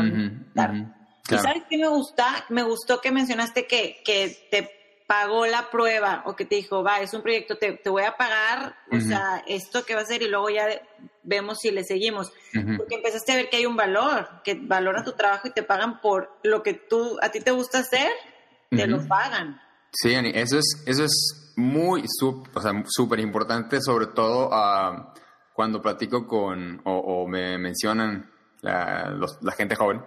[0.54, 0.86] tarde.
[1.30, 2.44] ¿Y sabes qué me gusta?
[2.48, 4.81] Me gustó que mencionaste que, que te
[5.12, 8.16] pagó la prueba o que te dijo, va, es un proyecto, te, te voy a
[8.16, 10.66] pagar, o sea, esto que va a ser y luego ya
[11.22, 12.32] vemos si le seguimos.
[12.78, 16.00] Porque empezaste a ver que hay un valor, que valora tu trabajo y te pagan
[16.00, 18.10] por lo que tú, a ti te gusta hacer,
[18.70, 19.60] te lo pagan.
[19.92, 25.12] Sí, Ani, eso es, eso es muy, súper importante, sobre todo uh,
[25.52, 28.30] cuando platico con o, me mencionan
[28.62, 30.00] la, la gente joven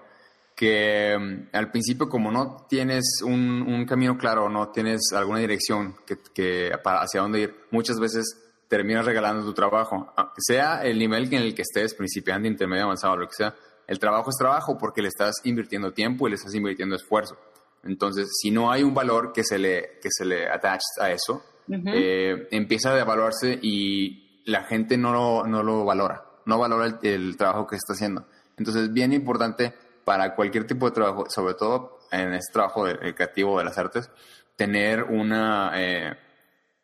[0.55, 5.95] que mm, al principio como no tienes un, un camino claro, no tienes alguna dirección
[6.05, 11.25] que, que hacia dónde ir, muchas veces terminas regalando tu trabajo, ah, sea el nivel
[11.33, 13.55] en el que estés, principiante, intermedio, avanzado, lo que sea,
[13.87, 17.37] el trabajo es trabajo porque le estás invirtiendo tiempo y le estás invirtiendo esfuerzo.
[17.83, 21.43] Entonces, si no hay un valor que se le, que se le atache a eso,
[21.67, 26.97] eh, empieza a devaluarse y la gente no lo, no lo valora, no valora el,
[27.03, 28.25] el trabajo que está haciendo.
[28.57, 33.57] Entonces, bien importante para cualquier tipo de trabajo, sobre todo en este trabajo de, creativo
[33.57, 34.09] de las artes,
[34.55, 36.15] tener una, eh,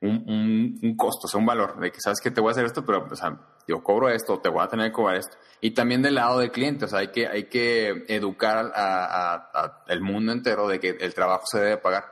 [0.02, 2.66] un, un, costo, o sea, un valor de que sabes que te voy a hacer
[2.66, 5.38] esto, pero o sea, yo cobro esto, te voy a tener que cobrar esto.
[5.62, 10.02] Y también del lado del cliente, o sea, hay que, hay que educar a, el
[10.02, 12.06] mundo entero de que el trabajo se debe pagar.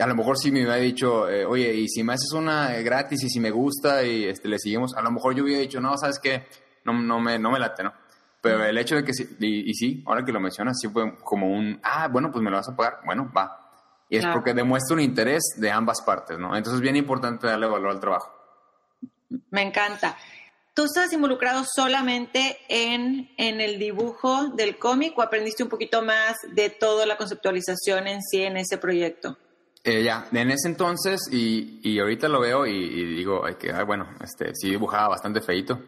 [0.00, 3.22] A lo mejor si me hubiera dicho, eh, oye, y si me haces una gratis
[3.22, 5.96] y si me gusta y este, le seguimos, a lo mejor yo hubiera dicho, no,
[5.96, 6.48] sabes que
[6.84, 7.92] no, no, me, no me late, ¿no?
[8.44, 11.48] Pero el hecho de que sí, y, sí, ahora que lo mencionas, sí fue como
[11.48, 13.58] un, ah, bueno, pues me lo vas a pagar, bueno, va.
[14.10, 16.54] Y es porque demuestra un interés de ambas partes, ¿no?
[16.54, 18.30] Entonces es bien importante darle valor al trabajo.
[19.50, 20.18] Me encanta.
[20.74, 26.36] ¿Tú estás involucrado solamente en, en el dibujo del cómic o aprendiste un poquito más
[26.52, 29.38] de toda la conceptualización en sí en ese proyecto?
[29.82, 34.54] Eh, ya, en ese entonces, y, y ahorita lo veo y, digo, que, bueno, este,
[34.54, 35.80] sí dibujaba bastante feito,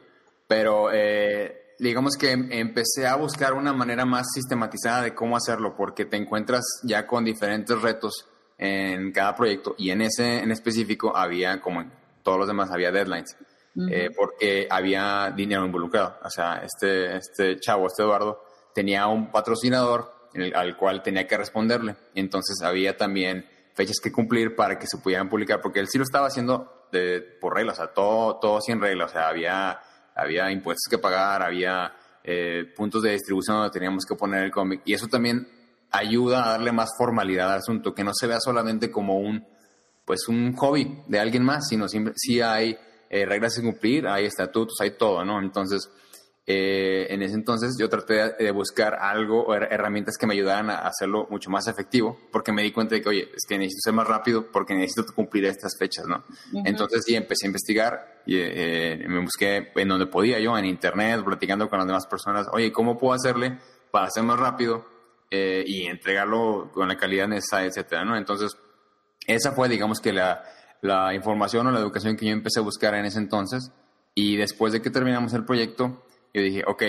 [0.46, 6.04] pero eh, digamos que empecé a buscar una manera más sistematizada de cómo hacerlo, porque
[6.04, 8.26] te encuentras ya con diferentes retos
[8.58, 12.90] en cada proyecto y en ese en específico había, como en todos los demás, había
[12.90, 13.36] deadlines,
[13.90, 16.18] eh, porque había dinero involucrado.
[16.24, 18.42] O sea, este, este chavo, este Eduardo,
[18.74, 20.12] tenía un patrocinador
[20.54, 21.96] al cual tenía que responderle.
[22.14, 26.04] Entonces había también fechas que cumplir para que se pudieran publicar, porque él sí lo
[26.04, 29.80] estaba haciendo de, por reglas, o sea, todo, todo sin reglas, o sea, había
[30.16, 34.80] había impuestos que pagar, había eh, puntos de distribución donde teníamos que poner el cómic.
[34.84, 35.46] Y eso también
[35.90, 39.46] ayuda a darle más formalidad al asunto, que no se vea solamente como un,
[40.04, 42.76] pues un hobby de alguien más, sino siempre sí hay
[43.10, 45.38] eh, reglas que cumplir, hay estatutos, hay todo, ¿no?
[45.38, 45.88] Entonces,
[46.48, 51.26] eh, en ese entonces yo traté de buscar algo, herramientas que me ayudaran a hacerlo
[51.28, 54.06] mucho más efectivo, porque me di cuenta de que, oye, es que necesito ser más
[54.06, 56.22] rápido porque necesito cumplir estas fechas, ¿no?
[56.64, 61.24] Entonces sí, empecé a investigar y eh, me busqué en donde podía yo, en internet,
[61.24, 63.58] platicando con las demás personas, oye, ¿cómo puedo hacerle
[63.90, 64.86] para ser más rápido
[65.32, 68.16] eh, y entregarlo con la calidad necesaria, etcétera, ¿no?
[68.16, 68.56] Entonces,
[69.26, 70.44] esa fue, digamos que la,
[70.80, 73.72] la información o la educación que yo empecé a buscar en ese entonces
[74.14, 76.82] y después de que terminamos el proyecto, yo dije, ok,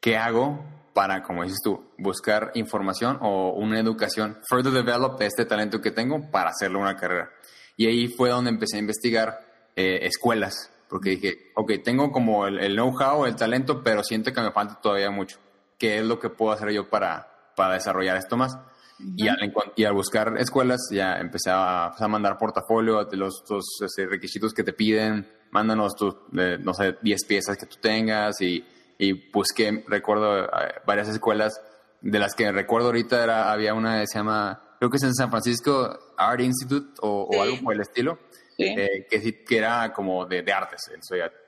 [0.00, 0.64] ¿qué hago
[0.94, 6.30] para, como dices tú, buscar información o una educación, further develop este talento que tengo
[6.30, 7.30] para hacerlo una carrera?
[7.76, 9.38] Y ahí fue donde empecé a investigar
[9.76, 14.52] eh, escuelas, porque dije, ok, tengo como el, know-how, el talento, pero siento que me
[14.52, 15.38] falta todavía mucho.
[15.78, 18.56] ¿Qué es lo que puedo hacer yo para, para desarrollar esto más?
[18.98, 23.42] y, al, y, al, buscar escuelas ya empecé a, pues, a mandar portafolio de los,
[23.48, 25.94] los este, requisitos que te piden, mándanos
[26.32, 28.62] no sé, 10 piezas que tú tengas y,
[28.98, 30.48] y busqué, recuerdo eh,
[30.86, 31.58] varias escuelas,
[32.02, 35.14] de las que recuerdo ahorita era, había una que se llama, creo que es en
[35.14, 38.18] San Francisco Art Institute o, algo por el estilo,
[38.58, 40.82] eh, que, que era como de, de artes,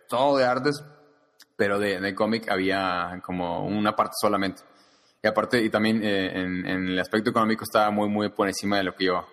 [0.09, 0.83] todo de artes,
[1.55, 4.63] pero de, de cómic había como una parte solamente.
[5.23, 8.79] Y aparte, y también eh, en, en, el aspecto económico estaba muy, muy por encima
[8.79, 9.27] de lo que yo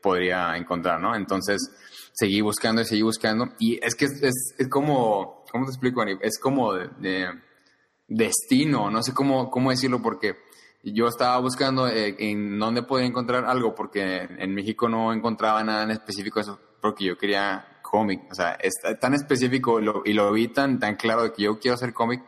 [0.00, 1.16] podría encontrar, ¿no?
[1.16, 1.58] Entonces,
[2.16, 3.50] seguí buscando y seguí buscando.
[3.58, 6.16] Y es que es, es, como, ¿cómo te explico, Ani?
[6.20, 7.28] Es como de,
[8.08, 10.36] destino, no sé cómo, cómo decirlo, porque
[10.82, 15.82] yo estaba buscando eh, en dónde podía encontrar algo, porque en México no encontraba nada
[15.82, 20.48] en específico eso, porque yo quería cómic, o sea, es tan específico y lo vi
[20.48, 22.22] tan, tan claro de que yo quiero hacer cómic,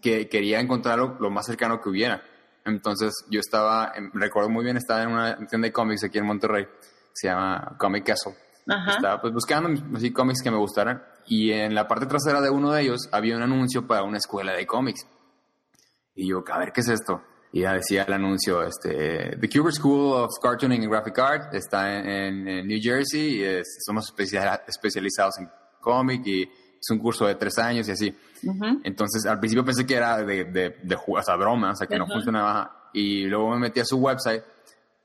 [0.00, 2.22] que quería encontrarlo lo más cercano que hubiera.
[2.64, 6.66] Entonces yo estaba, recuerdo muy bien, estaba en una tienda de cómics aquí en Monterrey,
[7.12, 8.34] se llama Comic Castle.
[8.66, 12.70] Estaba pues buscando así cómics que me gustaran y en la parte trasera de uno
[12.72, 15.06] de ellos había un anuncio para una escuela de cómics.
[16.14, 17.22] Y yo, a ver, ¿qué es esto?
[17.52, 21.98] y ya decía el anuncio, este, The Kubert School of Cartooning and Graphic Art está
[22.00, 24.12] en, en New Jersey y somos
[24.66, 28.16] especializados en cómic y es un curso de tres años y así.
[28.82, 31.98] Entonces, al principio pensé que era de, de, de, o sea, broma, o sea, que
[31.98, 32.88] no funcionaba.
[32.94, 34.42] Y luego me metí a su website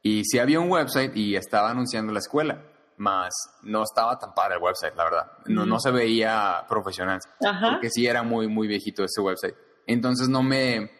[0.01, 2.63] y sí había un website y estaba anunciando la escuela,
[2.97, 3.33] más
[3.63, 5.31] no estaba tan padre el website, la verdad.
[5.45, 9.55] No, no se veía profesional, porque sí era muy, muy viejito ese website.
[9.85, 10.91] Entonces no me,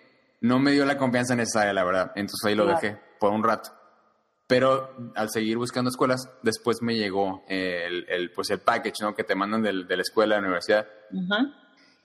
[0.42, 2.12] no me dio la confianza necesaria, la verdad.
[2.16, 3.72] Entonces ahí lo dejé por un rato.
[4.48, 9.14] Pero al seguir buscando escuelas, después me llegó el, el pues el package ¿no?
[9.14, 10.88] que te mandan de, de la escuela, de la universidad.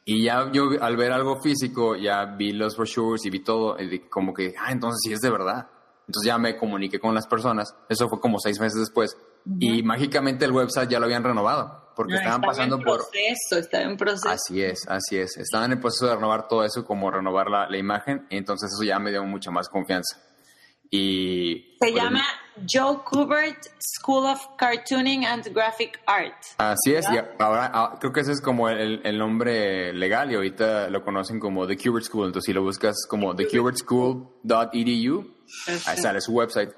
[0.04, 4.00] Y ya yo al ver algo físico, ya vi los brochures y vi todo, y
[4.08, 5.68] como que, ah, entonces sí es de verdad.
[6.08, 7.76] Entonces ya me comuniqué con las personas.
[7.88, 9.16] Eso fue como seis meses después.
[9.58, 11.82] Y mágicamente el website ya lo habían renovado.
[11.94, 12.98] Porque estaban pasando por...
[12.98, 14.30] proceso, estaba en proceso.
[14.30, 15.36] Así es, así es.
[15.36, 18.26] Estaban en el proceso de renovar todo eso, como renovar la, la imagen.
[18.30, 20.18] Y entonces eso ya me dio mucha más confianza.
[20.90, 21.76] Y...
[21.80, 22.22] Se llama
[22.68, 26.34] Joe Kubert School of Cartooning and Graphic Art.
[26.58, 30.34] Así es, y ahora ah, creo que ese es como el, el, nombre legal y
[30.34, 32.26] ahorita lo conocen como The Kubert School.
[32.26, 35.34] Entonces si lo buscas como thecubertschool.edu,
[35.86, 36.74] ahí sale su website.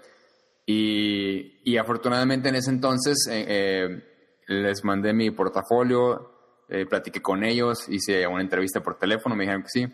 [0.67, 4.05] Y, y afortunadamente en ese entonces eh, eh,
[4.49, 6.31] les mandé mi portafolio,
[6.69, 9.87] eh, platiqué con ellos, hice una entrevista por teléfono, me dijeron que sí.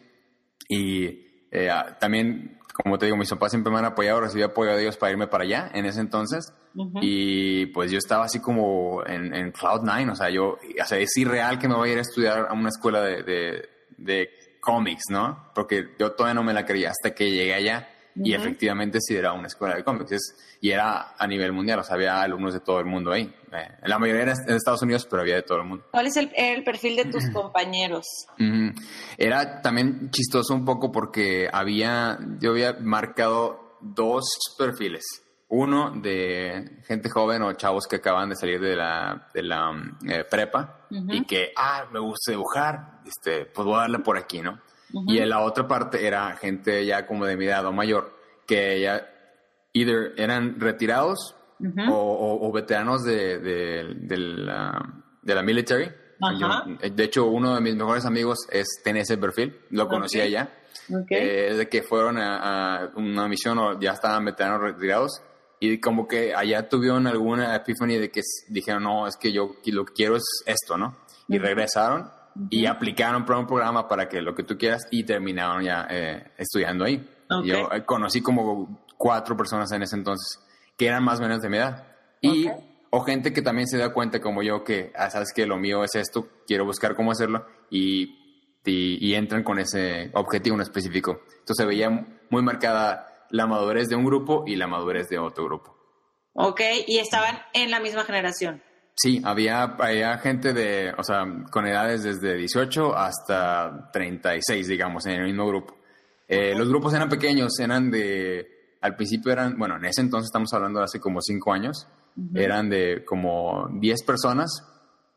[0.69, 4.83] Y ah, también como te digo, mis papás siempre me han apoyado, recibí apoyo de
[4.83, 6.53] ellos para irme para allá en ese entonces.
[7.01, 10.99] Y pues yo estaba así como en, en Cloud Nine, o sea, yo, o sea,
[10.99, 14.31] es irreal que me vaya a ir a estudiar a una escuela de, de, de
[14.61, 15.51] cómics, ¿no?
[15.55, 19.33] Porque yo todavía no me la creía hasta que llegué allá y efectivamente sí era
[19.33, 20.35] una escuela de cómics.
[20.61, 23.33] y era a nivel mundial, o sea, había alumnos de todo el mundo ahí.
[23.53, 25.85] Eh, la mayoría era en Estados Unidos, pero había de todo el mundo.
[25.91, 28.07] ¿Cuál es el, el perfil de tus compañeros?
[29.17, 34.25] Era también chistoso un poco porque había, yo había marcado dos
[34.59, 35.05] perfiles.
[35.49, 39.73] Uno de gente joven o chavos que acaban de salir de la, de la
[40.09, 44.41] eh, prepa y que, ah, me gusta dibujar, este, pues voy a darle por aquí,
[44.41, 44.61] ¿no?
[45.07, 48.81] Y en la otra parte era gente ya como de mi edad o mayor, que
[48.81, 49.07] ya
[49.73, 51.37] either eran retirados
[51.91, 55.91] o, veteranos de, de, la, de la military.
[56.93, 60.51] de hecho, uno de mis mejores amigos es, tiene ese perfil, lo conocía ya.
[61.11, 65.23] Eh, de que fueron a, una misión o ya estaban veteranos retirados
[65.61, 69.85] y como que allá tuvieron alguna epifanía de que dijeron, no, es que yo lo
[69.85, 70.97] que quiero es esto, ¿no?
[71.29, 72.11] Y regresaron
[72.51, 76.33] y aplicaron para un programa para que lo que tú quieras y terminaron ya eh,
[76.39, 77.09] estudiando ahí.
[77.45, 80.41] Yo eh, conocí como cuatro personas en ese entonces
[80.81, 81.87] que eran más o menos de mi edad.
[82.23, 82.49] Y,
[82.89, 85.85] o gente que también se da cuenta como yo que, ah, sabes que lo mío
[85.85, 88.17] es esto, quiero buscar cómo hacerlo y,
[88.65, 91.21] y, entran con ese objetivo en específico.
[91.39, 91.91] Entonces veía
[92.31, 95.77] muy marcada la madurez de un grupo y la madurez de otro grupo.
[96.33, 98.63] Ok, y estaban en la misma generación.
[99.03, 105.13] Sí, había, había gente de, o sea, con edades desde 18 hasta 36, digamos, en
[105.13, 105.75] el mismo grupo.
[106.29, 110.53] Eh, los grupos eran pequeños, eran de, al principio eran, bueno, en ese entonces estamos
[110.53, 111.87] hablando de hace como 5 años,
[112.35, 114.51] eran de como 10 personas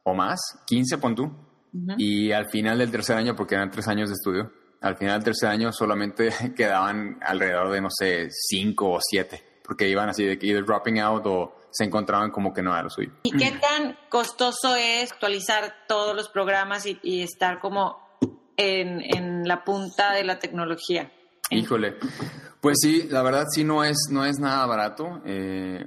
[0.04, 1.32] o más, 15 pon tú,
[1.98, 5.26] y al final del tercer año, porque eran 3 años de estudio, al final del
[5.26, 10.40] tercer año solamente quedaban alrededor de, no sé, 5 o 7, porque iban así de
[10.40, 13.12] que either dropping out o se encontraban como que no era lo suyo.
[13.24, 17.98] ¿Y qué tan costoso es actualizar todos los programas y, estar como
[18.56, 21.12] en, la punta de la tecnología?
[21.50, 21.96] Híjole,
[22.62, 25.22] pues sí, la verdad sí no es, no es nada barato.
[25.26, 25.84] Eh,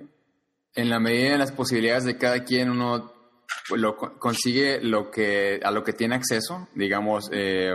[0.75, 3.13] en la medida de las posibilidades de cada quien uno
[3.71, 7.75] lo, consigue lo que, a lo que tiene acceso, digamos, eh,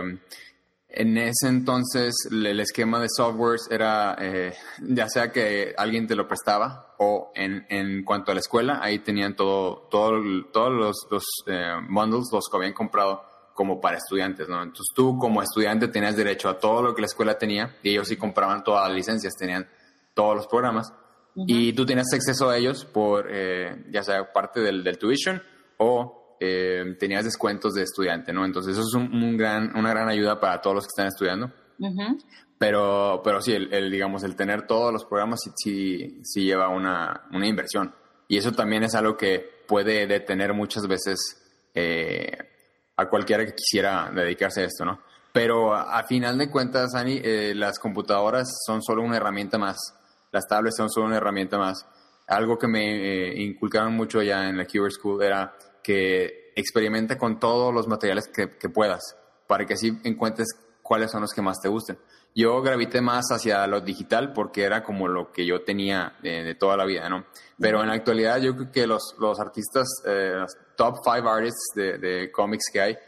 [0.94, 6.28] en ese entonces el esquema de softwares era eh, ya sea que alguien te lo
[6.28, 10.20] prestaba o en, en cuanto a la escuela, ahí tenían todo, todo
[10.52, 13.24] todos los, los eh, bundles los que habían comprado
[13.54, 14.62] como para estudiantes, ¿no?
[14.62, 18.08] Entonces tú como estudiante tenías derecho a todo lo que la escuela tenía y ellos
[18.08, 19.68] sí compraban todas las licencias, tenían
[20.14, 20.92] todos los programas
[21.34, 25.42] y tú tenías acceso a ellos por eh, ya sea parte del, del tuition
[25.78, 28.44] o eh, tenías descuentos de estudiante, ¿no?
[28.44, 31.52] Entonces eso es un, gran, una gran ayuda para todos los que están estudiando.
[32.58, 37.46] Pero, pero sí, el, digamos, el tener todos los programas sí, sí, lleva una, una,
[37.46, 37.94] inversión.
[38.26, 41.18] Y eso también es algo que puede detener muchas veces
[41.74, 42.36] eh,
[42.96, 45.00] a cualquiera que quisiera dedicarse a esto, ¿no?
[45.32, 49.76] Pero a, final de cuentas, Ani, eh, las computadoras son solo una herramienta más.
[50.32, 51.86] Las tablets son solo una herramienta más.
[52.26, 57.72] Algo que me inculcaron mucho ya en la Cuber School era que experimenta con todos
[57.72, 59.16] los materiales que, puedas,
[59.46, 60.48] para que así encuentres
[60.82, 61.98] cuáles son los que más te gusten.
[62.34, 66.76] Yo gravité más hacia lo digital porque era como lo que yo tenía de, toda
[66.76, 67.26] la vida, ¿no?
[67.58, 71.72] Pero en la actualidad yo creo que los, los artistas, eh, los top five artists
[71.74, 72.98] de, de cómics que hay,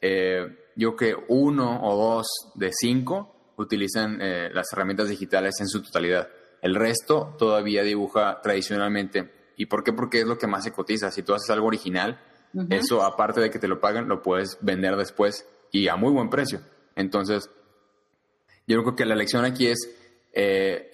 [0.00, 5.68] eh, yo creo que uno o dos de cinco utilizan eh, las herramientas digitales en
[5.68, 6.28] su totalidad.
[6.60, 9.41] El resto todavía dibuja tradicionalmente.
[9.62, 9.92] ¿Y por qué?
[9.92, 11.12] Porque es lo que más se cotiza.
[11.12, 12.20] Si tú haces algo original,
[12.68, 16.30] eso aparte de que te lo pagan, lo puedes vender después y a muy buen
[16.30, 16.62] precio.
[16.96, 17.48] Entonces,
[18.66, 19.88] yo creo que la lección aquí es
[20.32, 20.90] eh,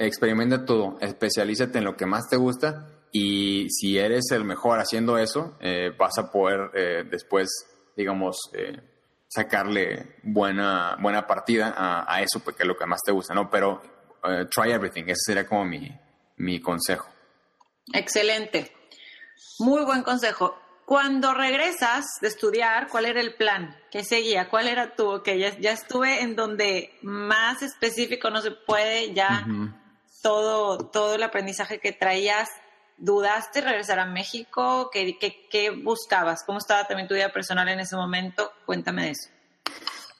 [0.00, 5.16] experimenta todo, especialízate en lo que más te gusta y si eres el mejor haciendo
[5.16, 7.48] eso, eh, vas a poder eh, después,
[7.96, 8.82] digamos, eh,
[9.28, 13.48] sacarle buena, buena partida a, eso, porque es lo que más te gusta, ¿no?
[13.48, 13.80] Pero
[14.50, 15.90] try everything, ese sería como mi,
[16.36, 17.09] mi consejo.
[17.92, 18.72] Excelente.
[19.58, 20.56] Muy buen consejo.
[20.84, 23.76] Cuando regresas de estudiar, ¿cuál era el plan?
[23.92, 24.48] ¿Qué seguía?
[24.48, 25.22] ¿Cuál era tu?
[25.22, 29.46] Que ya, ya estuve en donde más específico no se puede, ya
[30.20, 32.48] todo, todo el aprendizaje que traías.
[32.96, 34.90] ¿Dudaste regresar a México?
[34.92, 35.16] ¿Qué,
[35.50, 36.42] qué, buscabas?
[36.44, 38.52] ¿Cómo estaba también tu vida personal en ese momento?
[38.66, 39.30] Cuéntame de eso.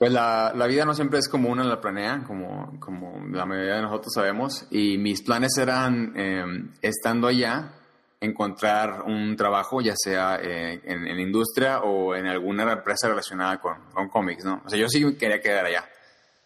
[0.01, 3.75] Pues la, la, vida no siempre es como uno la planea, como, como la mayoría
[3.75, 4.67] de nosotros sabemos.
[4.71, 6.43] Y mis planes eran, eh,
[6.81, 7.75] estando allá,
[8.19, 13.77] encontrar un trabajo, ya sea eh, en, en, industria o en alguna empresa relacionada con,
[13.93, 14.63] con cómics, ¿no?
[14.65, 15.85] O sea, yo sí quería quedar allá.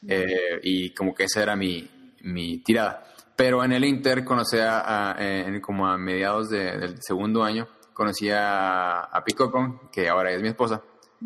[0.09, 1.89] Eh, y como que esa era mi,
[2.23, 3.05] mi, tirada.
[3.37, 9.03] Pero en el Inter conocí a, en, como a mediados del segundo año, conocí a,
[9.03, 10.83] a Pico que ahora es mi esposa.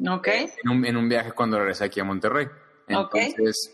[0.06, 0.28] Ok.
[0.28, 2.46] En un, en un viaje cuando regresé aquí a Monterrey.
[2.86, 3.72] Entonces,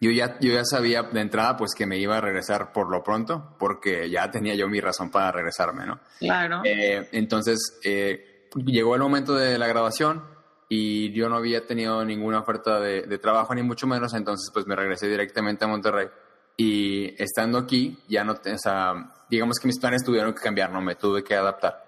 [0.00, 3.02] yo ya, yo ya sabía de entrada pues que me iba a regresar por lo
[3.02, 6.00] pronto, porque ya tenía yo mi razón para regresarme, ¿no?
[6.18, 6.62] Claro.
[6.64, 10.24] Eh, entonces, eh, llegó el momento de la graduación
[10.68, 14.76] y yo no había tenido ninguna oferta de, trabajo, ni mucho menos, entonces pues me
[14.76, 16.08] regresé directamente a Monterrey.
[16.56, 20.80] Y estando aquí, ya no, o sea, digamos que mis planes tuvieron que cambiar, no
[20.80, 21.84] me tuve que adaptar.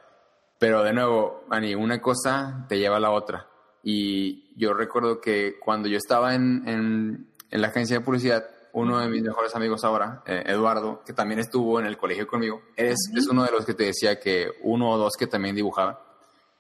[0.59, 3.50] Pero de nuevo, Ani, una cosa te lleva a la otra.
[3.83, 9.09] Y yo recuerdo que cuando yo estaba en en la agencia de publicidad, uno de
[9.09, 13.27] mis mejores amigos ahora, eh, Eduardo, que también estuvo en el colegio conmigo, es, es
[13.27, 15.97] uno de los que te decía que uno o dos que también dibujaban.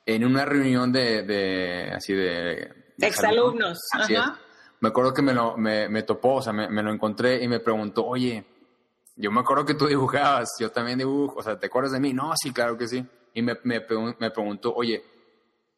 [0.04, 2.68] En una reunión de, de así de...
[2.96, 3.78] de exalumnos.
[3.92, 4.14] Así
[4.80, 7.46] Me acuerdo que me lo me, me topó, o sea, me, me, lo encontré y
[7.46, 8.44] me preguntó, oye,
[9.14, 12.12] yo me acuerdo que tú dibujabas, yo también dibujo, o sea, ¿te acuerdas de mí?
[12.12, 13.06] No, sí, claro que sí.
[13.34, 13.84] Y me, me,
[14.18, 15.04] me preguntó, oye,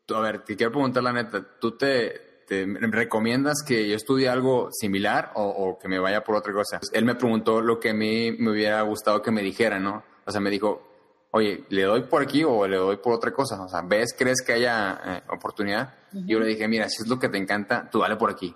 [0.08, 4.68] a ver, te quiero preguntar la neta, ¿tú te, este, ¿recomiendas que yo estudie algo
[4.72, 6.80] similar o, que me vaya por otra cosa?
[6.92, 10.02] Él me preguntó lo que a mí me hubiera gustado que me dijera, ¿no?
[10.26, 13.62] O sea, me dijo, oye, ¿le doy por aquí o le doy por otra cosa?
[13.62, 15.94] O sea, ¿ves, crees que haya eh, oportunidad?
[16.12, 18.54] Y yo le dije, mira, si es lo que te encanta, tú dale por aquí.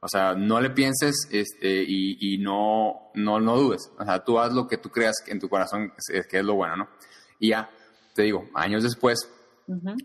[0.00, 3.90] O sea, no le pienses este, y, no, no, no dudes.
[3.98, 5.92] O sea, tú haz lo que tú creas en tu corazón
[6.30, 6.88] que es lo bueno, ¿no?
[7.38, 7.70] Y ya,
[8.14, 9.28] te digo, años después,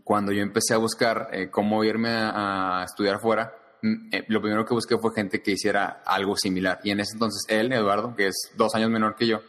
[0.03, 4.65] cuando yo empecé a buscar eh, cómo irme a, estudiar fuera, mm, eh, lo primero
[4.65, 6.79] que busqué fue gente que hiciera algo similar.
[6.83, 9.41] Y en ese entonces él, Eduardo, que es dos años menor que yo,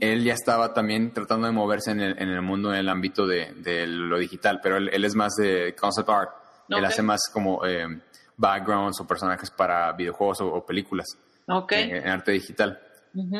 [0.00, 3.24] él ya estaba también tratando de moverse en el, en el mundo, en el ámbito
[3.24, 6.30] de, de lo digital, pero él, él, es más de concept art.
[6.68, 7.86] Él hace más como eh,
[8.36, 11.06] backgrounds o personajes para videojuegos o, películas
[11.70, 12.80] en arte digital.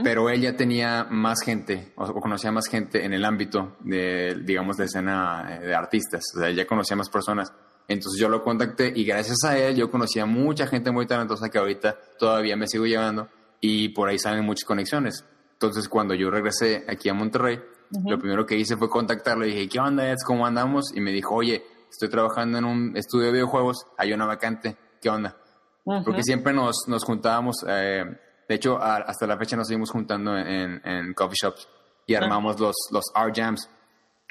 [0.02, 4.86] Pero ella tenía más gente, o conocía más gente en el ámbito de, digamos, de
[4.86, 6.24] escena eh, de artistas.
[6.34, 7.52] O sea, ella conocía más personas.
[7.86, 11.58] Entonces yo lo contacté y gracias a él yo conocía mucha gente muy talentosa que
[11.58, 13.28] ahorita todavía me sigo llevando
[13.60, 15.24] y por ahí salen muchas conexiones.
[15.52, 17.60] Entonces cuando yo regresé aquí a Monterrey,
[18.04, 20.24] lo primero que hice fue contactarlo y dije, ¿qué onda, Eds?
[20.24, 20.92] ¿Cómo andamos?
[20.94, 25.10] Y me dijo, oye, estoy trabajando en un estudio de videojuegos, hay una vacante, ¿qué
[25.10, 25.36] onda?
[25.84, 27.64] Porque siempre nos, nos juntábamos...
[27.68, 28.04] Eh,
[28.50, 31.68] de hecho, hasta la fecha nos seguimos juntando en, coffee shops
[32.04, 33.70] y armamos los, los art jams.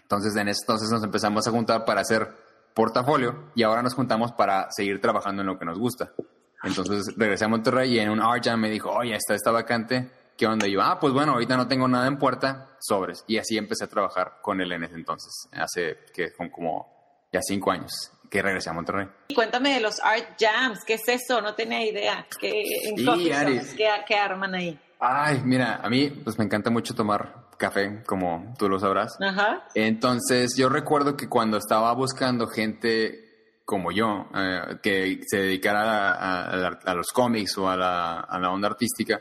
[0.02, 2.28] Entonces, en ese entonces nos empezamos a juntar para hacer
[2.74, 6.12] portafolio y ahora nos juntamos para seguir trabajando en lo que nos gusta.
[6.64, 10.12] Entonces regresé a Monterrey y en un art jam me dijo, oye, está esta vacante,
[10.38, 10.68] ¿qué onda?
[10.68, 13.24] Y yo, ah, pues bueno, ahorita no tengo nada en puerta, sobres.
[13.26, 17.72] Y así empecé a trabajar con él en ese entonces, hace que como ya cinco
[17.72, 19.08] años que regresé a Monterrey.
[19.30, 21.42] Y cuéntame de los art jams, ¿qué es eso?
[21.42, 22.26] No tenía idea.
[22.40, 22.64] ¿Qué,
[24.08, 24.80] ¿qué, arman ahí?
[25.00, 29.18] Ay, mira, a mí pues me encanta mucho tomar café, como tú lo sabrás.
[29.22, 29.68] Ajá.
[29.74, 33.30] Entonces, yo recuerdo que cuando estaba buscando gente
[33.66, 36.14] como yo, eh, que se dedicara
[36.74, 39.20] a, los cómics o a la, onda artística,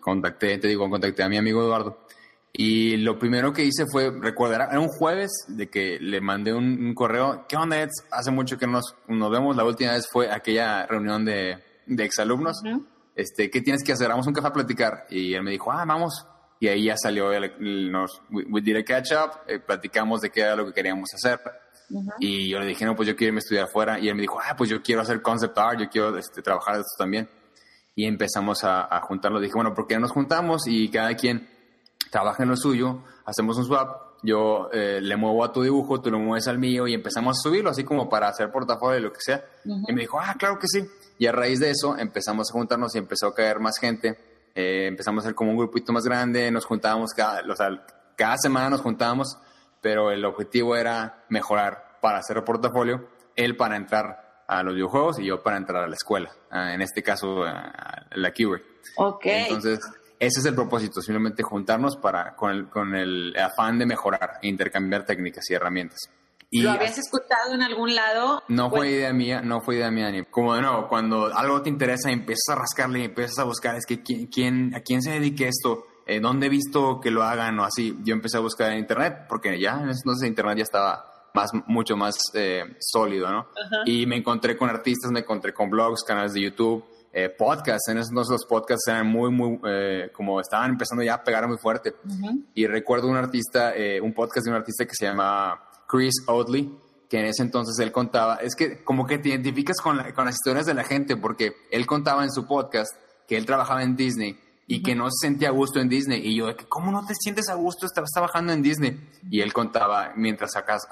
[0.00, 2.08] contacté, te digo, contacté a mi amigo Eduardo
[2.52, 6.94] y lo primero que hice fue, recordar, era un jueves de que le mandé un,
[6.94, 7.76] correo, ¿qué onda,
[8.10, 12.60] Hace mucho que nos, nos vemos, la última vez fue aquella reunión de, de exalumnos.
[13.14, 14.08] este, ¿qué tienes que hacer?
[14.08, 15.06] Vamos a un café a platicar.
[15.10, 16.26] Y él me dijo, ah, vamos.
[16.60, 20.40] Y ahí ya salió, el, nos, we, did a catch up, eh, platicamos de qué
[20.40, 21.40] era lo que queríamos hacer.
[22.18, 23.98] Y yo le dije, no, pues yo quiero irme a estudiar afuera.
[24.00, 26.76] Y él me dijo, ah, pues yo quiero hacer concept art, yo quiero este, trabajar
[26.76, 27.28] esto también.
[27.94, 29.40] Y empezamos a, a juntarnos.
[29.40, 30.66] Dije, bueno, ¿por qué no nos juntamos?
[30.66, 31.48] Y cada quien
[32.10, 34.08] trabaja en lo suyo, hacemos un swap.
[34.22, 37.40] Yo eh, le muevo a tu dibujo, tú lo mueves al mío y empezamos a
[37.40, 39.44] subirlo, así como para hacer portafolio y lo que sea.
[39.64, 40.84] Y me dijo, ah, claro que sí.
[41.18, 44.18] Y a raíz de eso empezamos a juntarnos y empezó a caer más gente.
[44.54, 47.68] Eh, empezamos a ser como un grupito más grande, nos juntábamos cada, o sea,
[48.16, 49.38] cada semana nos juntábamos,
[49.80, 55.26] pero el objetivo era mejorar para hacer portafolio, él para entrar a los videojuegos y
[55.26, 58.62] yo para entrar a la escuela, en este caso a la Keyword.
[58.96, 59.26] Ok.
[59.26, 59.78] Entonces,
[60.18, 64.48] ese es el propósito, simplemente juntarnos para, con, el, con el afán de mejorar e
[64.48, 66.10] intercambiar técnicas y herramientas.
[66.50, 68.42] ¿Lo habías escuchado en algún lado?
[68.48, 70.10] No fue idea mía, no fue idea mía.
[70.10, 73.44] Ni, como de nuevo, cuando algo te interesa y empiezas a rascarle y empiezas a
[73.44, 77.22] buscar, es que quién, a quién se dedique esto, eh, dónde he visto que lo
[77.22, 77.98] hagan o así.
[78.02, 81.04] Yo empecé a buscar en internet porque ya entonces internet ya estaba
[81.34, 83.48] más, mucho más eh, sólido, ¿no?
[83.84, 86.82] Y me encontré con artistas, me encontré con blogs, canales de YouTube,
[87.12, 87.88] eh, podcasts.
[87.88, 91.46] En esos entonces los podcasts eran muy, muy, eh, como estaban empezando ya a pegar
[91.48, 91.94] muy fuerte.
[92.54, 96.76] Y recuerdo un artista, un podcast de un artista que se llama Chris Oatley,
[97.08, 100.34] que en ese entonces él contaba, es que como que te identificas con, con las
[100.34, 102.90] historias de la gente, porque él contaba en su podcast
[103.26, 104.38] que él trabajaba en Disney
[104.70, 106.20] y que no se sentía a gusto en Disney.
[106.22, 107.86] Y yo, ¿cómo no te sientes a gusto?
[107.86, 109.00] Estabas trabajando en Disney.
[109.30, 110.82] Y él contaba mientras sacas,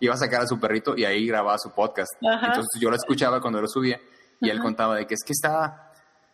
[0.00, 2.10] iba a sacar a su perrito y ahí grababa su podcast.
[2.20, 4.00] Entonces yo lo escuchaba cuando lo subía
[4.40, 5.90] y él contaba de que es que estaba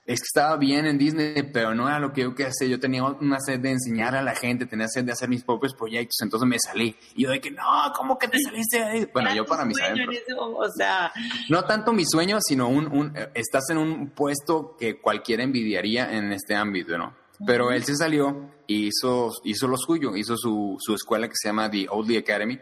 [0.07, 2.69] es que estaba bien en Disney, pero no era lo que yo quería hacer.
[2.69, 5.75] Yo tenía una sed de enseñar a la gente, tenía sed de hacer mis propios
[5.75, 6.97] proyectos, entonces me salí.
[7.17, 9.09] Y yo de que, no, ¿cómo que te saliste ahí?
[9.13, 11.13] Bueno, yo para mi O sea...
[11.49, 16.33] No tanto mi sueño, sino un, un, estás en un puesto que cualquiera envidiaría en
[16.33, 17.17] este ámbito, ¿no?
[17.45, 21.49] Pero él se salió y hizo, hizo lo suyo, hizo su, su escuela que se
[21.49, 22.59] llama The Oldly Academy.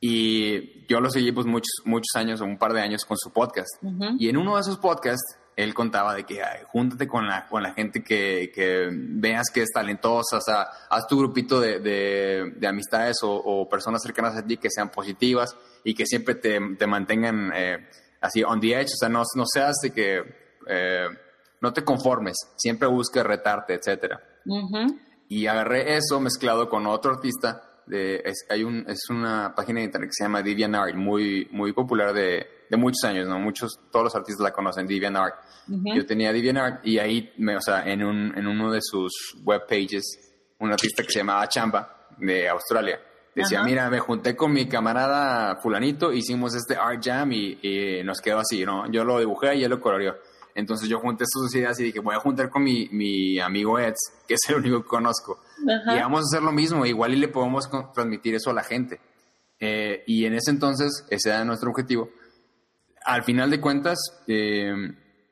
[0.00, 3.70] Y yo lo seguí pues muchos, muchos años, un par de años con su podcast.
[4.18, 7.74] Y en uno de esos podcasts él contaba de que júntate con la, con la
[7.74, 13.18] gente que, que, veas que es talentosa, o sea, haz tu grupito de, de, amistades
[13.22, 17.88] o, personas cercanas a ti que sean positivas y que siempre te, te mantengan eh,
[18.20, 20.22] así on the edge, o sea, no, no seas de que
[20.66, 21.08] eh,
[21.60, 24.20] no te conformes, siempre busques retarte, etcétera.
[25.28, 29.86] Y agarré eso mezclado con otro artista, de, es, hay un, es una página de
[29.86, 33.38] internet que se llama DeviantArt, muy, muy popular de, de muchos años, ¿no?
[33.38, 35.34] Muchos, todos los artistas la conocen, DeviantArt.
[35.66, 39.62] Yo tenía DeviantArt y ahí, me, o sea, en, un, en uno de sus web
[39.68, 40.04] pages,
[40.58, 43.00] un artista que se llamaba Chamba, de Australia,
[43.34, 48.40] decía, mira, me junté con mi camarada fulanito, hicimos este art jam y, nos quedó
[48.40, 48.90] así, ¿no?
[48.90, 50.16] Yo lo dibujé y él lo coloreó.
[50.54, 53.78] Entonces yo junté estas dos ideas y dije, voy a juntar con mi, mi amigo
[53.78, 55.40] Eds, que es el único que conozco.
[55.62, 59.00] Y vamos a hacer lo mismo, igual y le podemos transmitir eso a la gente.
[59.58, 62.10] Eh, y en ese entonces, ese era nuestro objetivo.
[63.04, 64.72] Al final de cuentas, eh,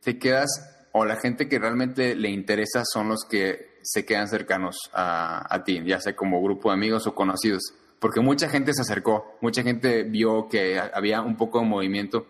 [0.03, 0.49] te quedas,
[0.93, 5.65] o la gente que realmente le interesa son los que se quedan cercanos a, a
[5.65, 7.63] ti, ya sea como grupo de amigos o conocidos.
[7.99, 12.27] Porque mucha gente se acercó, mucha gente vio que había un poco de movimiento,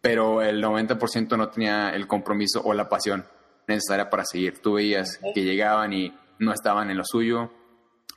[0.00, 3.26] pero el 90% no tenía el compromiso o la pasión
[3.66, 4.60] necesaria para seguir.
[4.60, 7.50] Tú veías que llegaban y no estaban en lo suyo,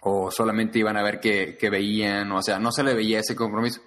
[0.02, 3.82] o solamente iban a ver qué, veían, o sea, no se le veía ese compromiso.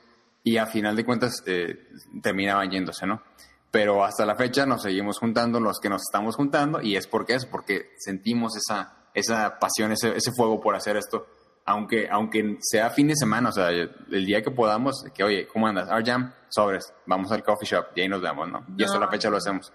[0.45, 1.89] Y a final de cuentas eh,
[2.23, 3.23] terminaban yéndose, ¿no?
[3.71, 7.35] Pero hasta la fecha nos seguimos juntando los que nos estamos juntando y es porque
[7.35, 11.27] es porque sentimos esa, esa pasión, ese, ese fuego por hacer esto.
[11.65, 15.67] Aunque, aunque sea fin de semana, o sea, el día que podamos, que oye, ¿cómo
[15.67, 15.89] andas?
[16.07, 18.65] Jam, sobres, vamos al coffee shop y ahí nos vemos, ¿no?
[18.79, 19.73] Y hasta la fecha lo hacemos.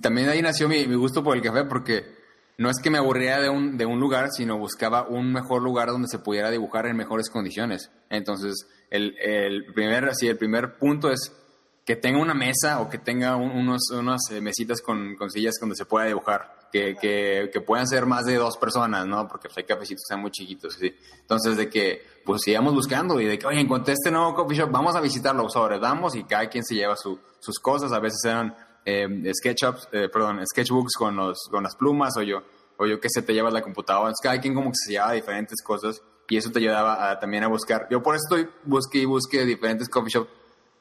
[0.00, 2.23] También ahí nació mi, mi gusto por el café porque
[2.56, 5.88] no es que me aburría de un, de un lugar, sino buscaba un mejor lugar
[5.88, 7.90] donde se pudiera dibujar en mejores condiciones.
[8.10, 11.32] Entonces, el, el primer, así, el primer punto es
[11.84, 15.76] que tenga una mesa o que tenga unos, unas eh, mesitas con, con, sillas donde
[15.76, 16.64] se pueda dibujar.
[16.72, 19.28] Que, que, que, puedan ser más de dos personas, ¿no?
[19.28, 20.92] Porque pues, hay cafecitos que sean muy chiquitos, ¿sí?
[21.20, 24.72] Entonces, de que, pues, sigamos buscando y de que, oye, encontré este nuevo coffee shop,
[24.72, 27.92] vamos a visitarlo, sobre, damos y cada quien se lleva su, sus cosas.
[27.92, 32.42] A veces eran eh, sketchups, eh, perdón, sketchbooks con, los, con las plumas o yo,
[32.76, 34.08] o yo que se te llevas la computadora.
[34.08, 37.48] Entonces, cada quien como que se lleva diferentes cosas y eso te ayudaba también a
[37.48, 37.86] buscar.
[37.90, 40.30] Yo por eso estoy busqué y busqué diferentes coffee shops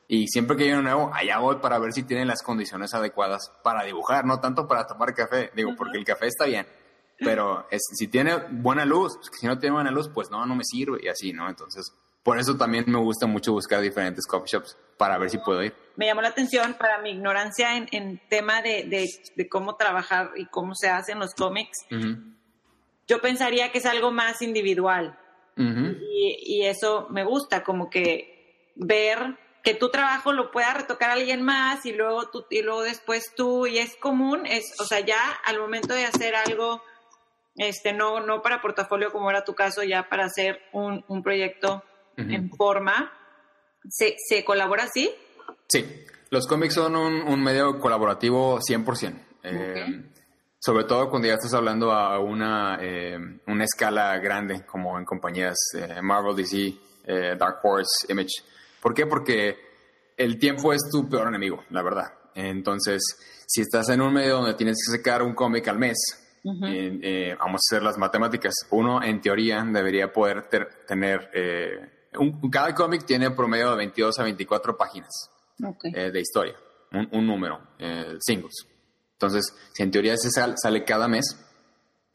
[0.08, 3.52] y siempre que hay uno nuevo, allá voy para ver si tienen las condiciones adecuadas
[3.64, 6.68] para dibujar, no tanto para tomar café, digo, porque el café está bien,
[7.20, 11.00] pero si tiene buena luz, si no tiene buena luz, pues no, no me sirve
[11.02, 11.50] y así, ¿no?
[11.50, 15.64] Entonces, por eso también me gusta mucho buscar diferentes coffee shops para ver si puedo
[15.64, 15.74] ir.
[15.96, 20.32] Me llamó la atención para mi ignorancia en, en tema de, de, de, cómo trabajar
[20.36, 21.78] y cómo se hacen los cómics.
[21.92, 22.36] Uh -huh.
[23.08, 25.20] Yo pensaría que es algo más individual.
[25.56, 25.98] Uh -huh.
[26.12, 31.42] y, y, eso me gusta, como que ver que tu trabajo lo pueda retocar alguien
[31.42, 35.32] más y luego tú, y luego después tú, y es común, es, o sea, ya
[35.46, 36.84] al momento de hacer algo,
[37.56, 41.84] este, no, no para portafolio como era tu caso, ya para hacer un, un proyecto
[42.18, 42.36] uh -huh.
[42.36, 43.14] en forma,
[43.90, 45.14] ¿se, ¿se colabora así?
[45.74, 48.86] Sí, los cómics son un, un medio colaborativo 100%.
[49.40, 49.52] Okay.
[49.52, 50.04] Eh,
[50.60, 53.18] sobre todo cuando ya estás hablando a una, eh,
[53.48, 58.44] una escala grande, como en compañías eh, Marvel, DC, eh, Dark Horse, Image.
[58.80, 59.08] ¿Por qué?
[59.08, 59.58] Porque
[60.16, 62.14] el tiempo es tu peor enemigo, la verdad.
[62.36, 63.02] Entonces,
[63.48, 65.98] si estás en un medio donde tienes que sacar un cómic al mes,
[66.44, 67.38] uh -huh.
[67.40, 68.54] vamos a hacer las matemáticas.
[68.70, 71.32] Uno, en teoría, debería poder ter tener...
[72.20, 75.10] Un, cada cómic tiene promedio de 22 a 24 páginas
[75.62, 75.92] okay.
[76.12, 76.56] de historia,
[76.92, 77.60] un, un número,
[78.20, 78.68] singles.
[79.14, 81.26] Entonces, si en teoría ese sal, sale cada mes,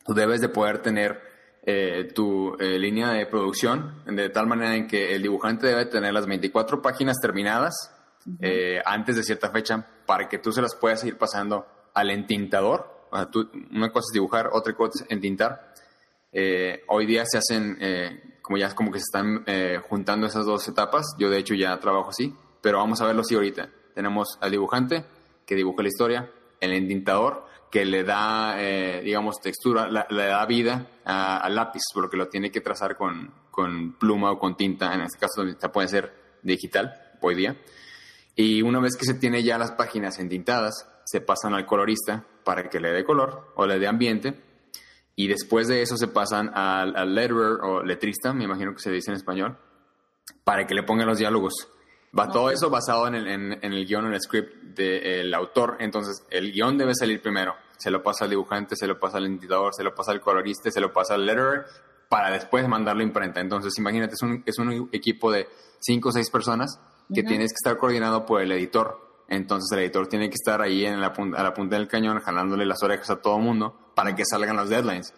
[0.05, 1.21] tú debes de poder tener
[1.63, 6.15] eh, tu eh, línea de producción de tal manera en que el dibujante debe tener
[6.15, 8.39] las 24 páginas terminadas uh -huh.
[8.41, 13.07] eh, antes de cierta fecha para que tú se las puedas ir pasando al entintador.
[13.11, 15.75] O sea, tú, una cosa es dibujar, otra cosa es entintar.
[16.33, 19.45] Eh, hoy día se hacen, eh, como ya como que se están
[19.89, 21.07] juntando esas dos etapas.
[21.19, 23.71] Yo de hecho ya trabajo así, pero vamos a verlo así ahorita.
[23.95, 25.05] Tenemos al dibujante
[25.47, 26.31] que dibuja la historia,
[26.61, 32.17] el entintador que le da, eh, digamos, textura, la, le da vida al lápiz, porque
[32.17, 36.15] lo tiene que trazar con, con, pluma o con tinta, en este caso puede ser
[36.43, 37.57] digital hoy día.
[38.35, 42.69] Y una vez que se tiene ya las páginas entintadas, se pasan al colorista para
[42.69, 44.41] que le dé color o le dé ambiente.
[45.17, 48.93] Y después de eso se pasan al, al letterer o letrista, me imagino que se
[48.93, 49.59] dice en español,
[50.45, 51.69] para que le pongan los diálogos.
[52.17, 55.77] Va todo eso basado en el, en, en el guion, en el script del autor.
[55.81, 57.55] Entonces, el guion debe salir primero.
[57.77, 60.71] Se lo pasa al dibujante, se lo pasa al editador, se lo pasa al colorista,
[60.71, 61.67] se lo pasa al letterer,
[62.09, 63.41] para después mandarlo a imprenta.
[63.41, 65.49] Entonces, imagínate, es un, es un equipo de
[65.79, 66.81] cinco o seis personas
[67.13, 67.29] que uh -huh.
[67.29, 69.25] tienes que estar coordinado por el editor.
[69.29, 72.65] Entonces, el editor tiene que estar ahí en la, a la punta del cañón, jalándole
[72.65, 75.13] las orejas a todo el mundo para que salgan los deadlines.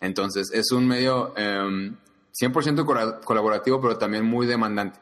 [0.00, 1.96] Entonces, es un medio um,
[2.40, 5.00] 100% colaborativo, pero también muy demandante.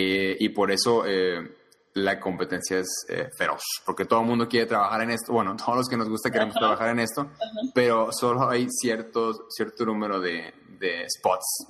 [0.00, 1.56] Eh, y por eso eh,
[1.94, 5.32] la competencia es eh, feroz, porque todo el mundo quiere trabajar en esto.
[5.32, 6.60] Bueno, todos los que nos gusta queremos -huh.
[6.60, 7.72] trabajar en esto, -huh.
[7.74, 11.66] pero solo hay cierto, cierto número de, de, spots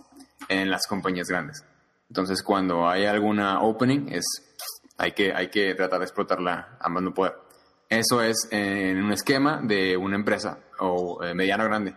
[0.48, 1.64] en las compañías grandes.
[2.08, 4.24] Entonces, cuando hay alguna opening, es,
[4.98, 7.34] hay, que, hay que tratar de explotarla a más no poder.
[7.88, 11.94] Eso es en un esquema de una empresa o mediano grande.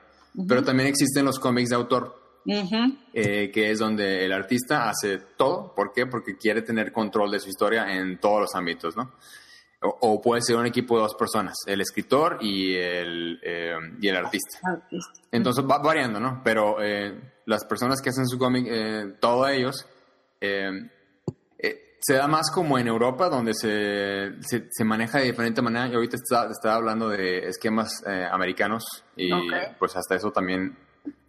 [0.47, 2.97] Pero también existen los cómics de autor Uh -huh.
[3.13, 5.73] eh, que es donde el artista hace todo.
[5.75, 6.07] ¿Por qué?
[6.07, 9.11] Porque quiere tener control de su historia en todos los ámbitos, ¿no?
[9.83, 14.07] O, o puede ser un equipo de dos personas, el escritor y el, eh, y
[14.07, 14.59] el artista.
[14.63, 15.11] artista.
[15.31, 16.41] Entonces va variando, ¿no?
[16.43, 19.87] Pero eh, las personas que hacen su cómic, eh, todos ellos,
[20.39, 20.89] eh,
[22.03, 25.87] se da más como en Europa, donde se, se, se, maneja de diferente manera.
[25.87, 28.83] Y ahorita estaba, estaba hablando de esquemas americanos
[29.15, 29.75] y okay.
[29.77, 30.75] pues hasta eso también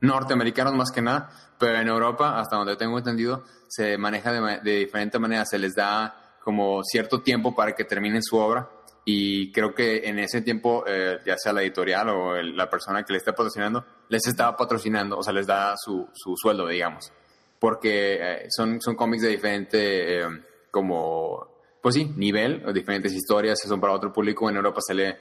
[0.00, 4.78] norteamericanos más que nada, pero en Europa, hasta donde tengo entendido, se maneja de, de
[4.78, 8.68] diferente manera, se les da como cierto tiempo para que terminen su obra
[9.04, 13.02] y creo que en ese tiempo, eh, ya sea la editorial o el, la persona
[13.04, 17.12] que le está patrocinando, les estaba patrocinando, o sea, les da su, su sueldo, digamos,
[17.58, 20.26] porque eh, son, son cómics de diferente, eh,
[20.70, 21.48] como,
[21.80, 25.14] pues sí, nivel, o diferentes historias, son para otro público, en Europa se lee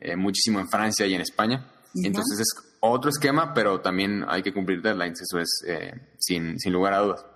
[0.00, 2.06] eh, muchísimo en Francia y en España, -huh.
[2.06, 6.72] entonces es otro esquema, pero también hay que cumplir deadlines, eso es eh, sin, sin
[6.72, 7.26] lugar a dudas.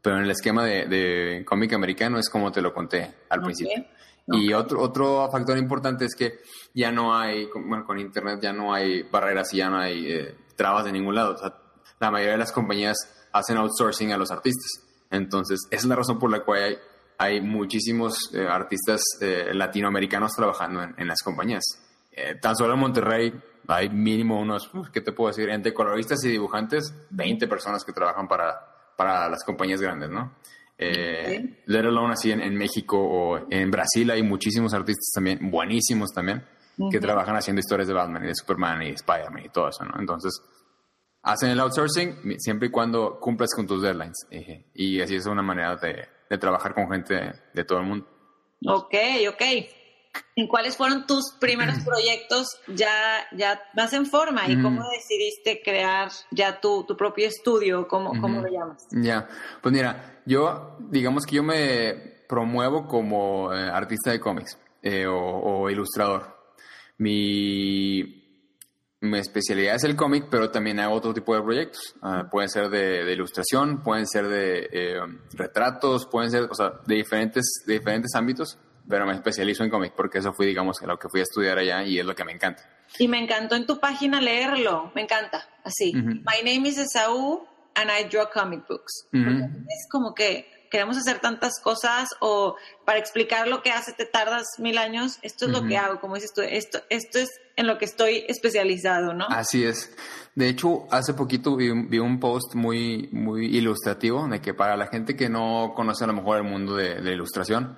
[0.00, 3.44] Pero en el esquema de, de cómic americano es como te lo conté al okay.
[3.44, 3.84] principio.
[4.26, 4.46] Okay.
[4.46, 6.40] Y otro, otro factor importante es que
[6.74, 10.36] ya no hay, bueno, con Internet ya no hay barreras y ya no hay eh,
[10.56, 11.34] trabas de ningún lado.
[11.34, 11.54] O sea,
[12.00, 12.96] la mayoría de las compañías
[13.32, 14.84] hacen outsourcing a los artistas.
[15.10, 16.78] Entonces, esa es la razón por la cual hay,
[17.18, 21.62] hay muchísimos eh, artistas eh, latinoamericanos trabajando en, en las compañías.
[22.10, 23.32] Eh, tan solo en Monterrey
[23.68, 25.48] hay mínimo unos, ¿qué te puedo decir?
[25.50, 30.34] Entre coloristas y dibujantes, 20 personas que trabajan para, para las compañías grandes, ¿no?
[30.78, 31.62] Eh, okay.
[31.66, 36.44] Let alone así en, en, México o en Brasil hay muchísimos artistas también, buenísimos también,
[36.78, 36.90] uh -huh.
[36.90, 40.00] que trabajan haciendo historias de Batman y de Superman y Spider-Man y todo eso, ¿no?
[40.00, 40.42] Entonces,
[41.22, 44.26] hacen el outsourcing siempre y cuando cumplas con tus deadlines.
[44.30, 47.86] Eh, y así es una manera de, de trabajar con gente de, de todo el
[47.86, 48.06] mundo.
[48.66, 48.94] Ok,
[49.28, 49.42] ok.
[50.34, 52.90] ¿En cuáles fueron tus primeros proyectos ya,
[53.36, 57.86] ya más en forma y cómo decidiste crear ya tu, tu propio estudio?
[57.86, 58.82] ¿Cómo, cómo lo llamas?
[58.90, 59.28] Ya,
[59.60, 61.94] pues mira, yo digamos que yo me
[62.28, 66.34] promuevo como eh, artista de cómics eh, o, ilustrador.
[66.96, 68.48] Mi,
[69.00, 71.94] mi especialidad es el cómic, pero también hago otro tipo de proyectos.
[72.00, 75.00] Ah, pueden ser de, ilustración, pueden ser de eh,
[75.34, 78.58] retratos, pueden ser, o sea, de diferentes, de diferentes ámbitos
[78.88, 81.84] pero me especializo en cómic porque eso fue, digamos, lo que fui a estudiar allá
[81.84, 82.62] y es lo que me encanta.
[82.98, 85.92] Y me encantó en tu página leerlo, me encanta, así.
[85.94, 89.08] My name is Esaú and I draw comic books.
[89.12, 92.56] Es como que queremos hacer tantas cosas o
[92.86, 96.14] para explicar lo que hace te tardas mil años, esto es lo que hago, como
[96.14, 99.26] dices tú, esto, esto es en lo que estoy especializado, ¿no?
[99.28, 99.94] Así es.
[100.34, 105.14] De hecho, hace poquito vi, un post muy, muy ilustrativo de que para la gente
[105.14, 107.76] que no conoce a lo mejor el mundo de, la ilustración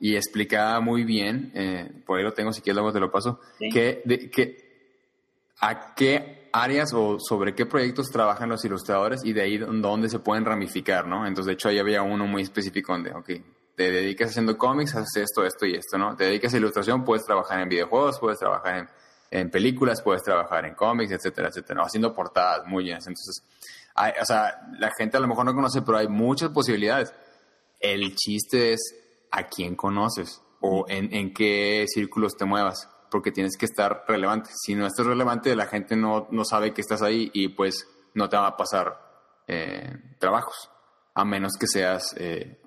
[0.00, 3.38] y explicaba muy bien, eh, por ahí lo tengo, si quieres luego te lo paso,
[3.72, 4.02] que,
[4.34, 4.72] que
[5.60, 10.18] a qué áreas o sobre qué proyectos trabajan los ilustradores y de ahí dónde se
[10.18, 11.26] pueden ramificar, ¿no?
[11.26, 13.30] Entonces, de hecho, ahí había uno muy específico donde, ok,
[13.74, 16.14] te dedicas haciendo cómics, haces esto, esto y esto, ¿no?
[16.14, 18.88] Te dedicas a ilustración, puedes trabajar en videojuegos, puedes trabajar en
[19.32, 22.98] en películas, puedes trabajar en cómics, etcétera, etcétera, haciendo portadas muy bien.
[22.98, 23.42] Entonces,
[23.94, 27.12] hay, o sea, la gente a lo mejor no conoce, pero hay muchas posibilidades.
[27.80, 28.94] El chiste es
[29.30, 34.50] a quién conoces o en, en qué círculos te muevas, porque tienes que estar relevante.
[34.54, 38.28] Si no estás relevante, la gente no, no sabe que estás ahí y pues no
[38.28, 38.98] te va a pasar
[39.46, 40.70] eh, trabajos,
[41.14, 42.58] a menos que seas eh,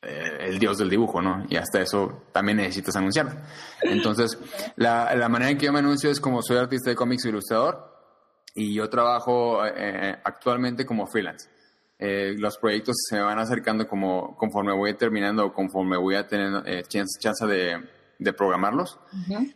[0.00, 1.44] eh, el dios del dibujo, ¿no?
[1.48, 3.42] Y hasta eso también necesitas anunciar.
[3.82, 4.38] Entonces,
[4.76, 7.30] la, la, manera en que yo me anuncio es como soy artista de cómics e
[7.30, 7.90] ilustrador
[8.54, 11.48] y yo trabajo actualmente como freelance.
[11.98, 17.46] Los proyectos se van acercando como conforme voy terminando conforme voy a tener chance, chance
[17.46, 17.80] de,
[18.22, 18.98] de programarlos.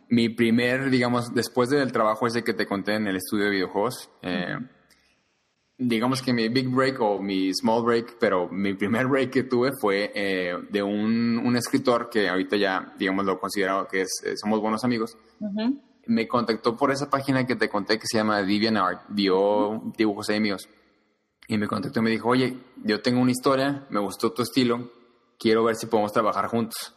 [0.09, 4.09] Mi primer, digamos, después del trabajo ese que te conté en el estudio de videojuegos,
[5.77, 9.71] digamos que mi big break o mi small break, pero mi primer break que tuve
[9.79, 14.33] fue eh, de un, un, escritor que ahorita ya, digamos, lo considero que es, eh,
[14.35, 15.17] somos buenos amigos.
[16.05, 20.39] Me contactó por esa página que te conté que se llama DeviantArt, vio dibujos ahí
[20.39, 20.67] míos.
[21.49, 24.91] Y me contactó y me dijo, oye, yo tengo una historia, me gustó tu estilo,
[25.37, 26.95] quiero ver si podemos trabajar juntos.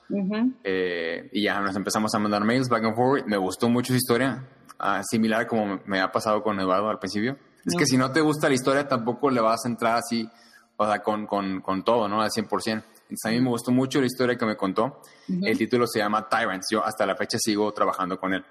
[0.65, 3.97] Eh, y ya nos empezamos a mandar mails back and forward, me gustó mucho su
[3.97, 7.37] historia, ah, similar como me ha pasado con Eduardo al principio.
[7.65, 10.29] Es que si no te gusta la historia, tampoco le vas a entrar así,
[10.77, 12.23] o sea, con, con, con todo, ¿no?
[12.23, 12.83] Al 100%.
[13.11, 15.03] Entonces, a mí me gustó mucho la historia que me contó.
[15.29, 16.69] El título se llama Tyrants.
[16.71, 18.45] Yo hasta la fecha sigo trabajando con él.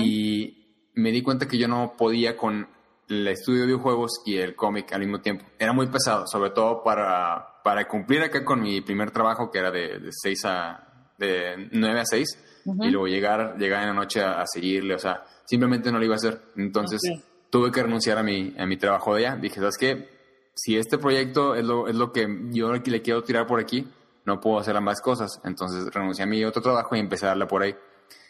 [0.00, 2.66] Y me di cuenta que yo no podía con
[3.08, 5.44] el estudio de videojuegos y el cómic al mismo tiempo.
[5.58, 9.70] Era muy pesado, sobre todo para, para cumplir acá con mi primer trabajo, que era
[9.70, 11.12] de, de 6 a...
[11.18, 12.44] de 9 a 6.
[12.82, 16.14] Y luego llegar, llegar en la noche a, seguirle, o sea, simplemente no lo iba
[16.14, 16.38] a hacer.
[16.56, 17.00] Entonces
[17.48, 19.36] tuve que renunciar a mi, a mi trabajo de allá.
[19.36, 20.08] Dije, ¿sabes qué?
[20.54, 23.88] Si este proyecto es lo, es lo que yo le quiero tirar por aquí,
[24.26, 25.40] no puedo hacer ambas cosas.
[25.44, 27.74] Entonces renuncié a mi otro trabajo y empecé a darle por ahí.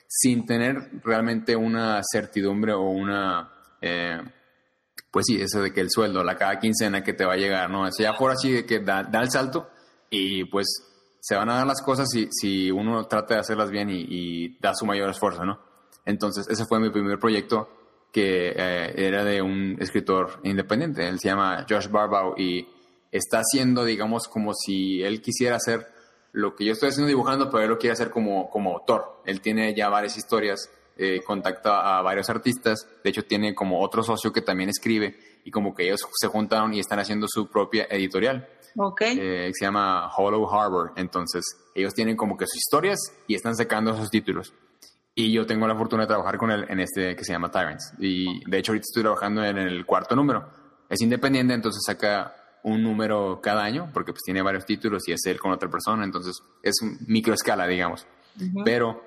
[0.06, 3.50] Sin tener realmente una certidumbre o una...
[3.80, 4.20] Eh,
[5.10, 7.70] pues sí, eso de que el sueldo, la cada quincena que te va a llegar,
[7.70, 7.86] ¿no?
[7.86, 9.68] Eso ya por así de que da, el salto
[10.10, 10.66] y pues
[11.20, 14.58] se van a dar las cosas si, si uno trata de hacerlas bien y, y
[14.58, 15.60] da su mayor esfuerzo, ¿no?
[16.04, 17.68] Entonces, ese fue mi primer proyecto
[18.12, 21.06] que eh, era de un escritor independiente.
[21.06, 22.66] Él se llama Josh Barbow y
[23.12, 25.86] está haciendo, digamos, como si él quisiera hacer
[26.32, 29.20] lo que yo estoy haciendo dibujando, pero él lo quiere hacer como, como autor.
[29.24, 34.02] Él tiene ya varias historias, eh, contacta a varios artistas, de hecho tiene como otro
[34.02, 37.86] socio que también escribe y como que ellos se juntaron y están haciendo su propia
[37.88, 38.48] editorial.
[38.76, 39.18] Okay.
[39.20, 40.92] Eh, se llama Hollow Harbor.
[40.96, 41.44] Entonces,
[41.74, 44.52] ellos tienen como que sus historias y están sacando sus títulos.
[45.14, 47.92] Y yo tengo la fortuna de trabajar con él en este que se llama Tyrants.
[47.98, 50.48] Y de hecho ahorita estoy trabajando en el cuarto número.
[50.88, 55.20] Es independiente, entonces saca un número cada año, porque pues tiene varios títulos y es
[55.26, 56.74] él con otra persona, entonces es
[57.06, 58.06] micro escala, digamos.
[58.64, 59.02] Pero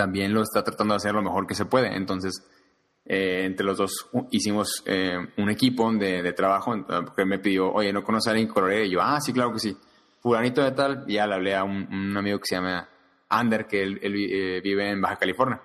[0.00, 1.94] también lo está tratando de hacer lo mejor que se puede.
[1.94, 2.42] Entonces,
[3.04, 7.70] eh, entre los dos hicimos eh, un equipo de, de, trabajo, porque él me pidió,
[7.70, 9.76] oye, ¿no conoces a alguien que Y yo, ah, sí, claro que sí.
[10.22, 12.88] Fulanito de tal, y ya le hablé a un, un amigo que se llama
[13.28, 15.60] Ander, que él, eh, vive en Baja California.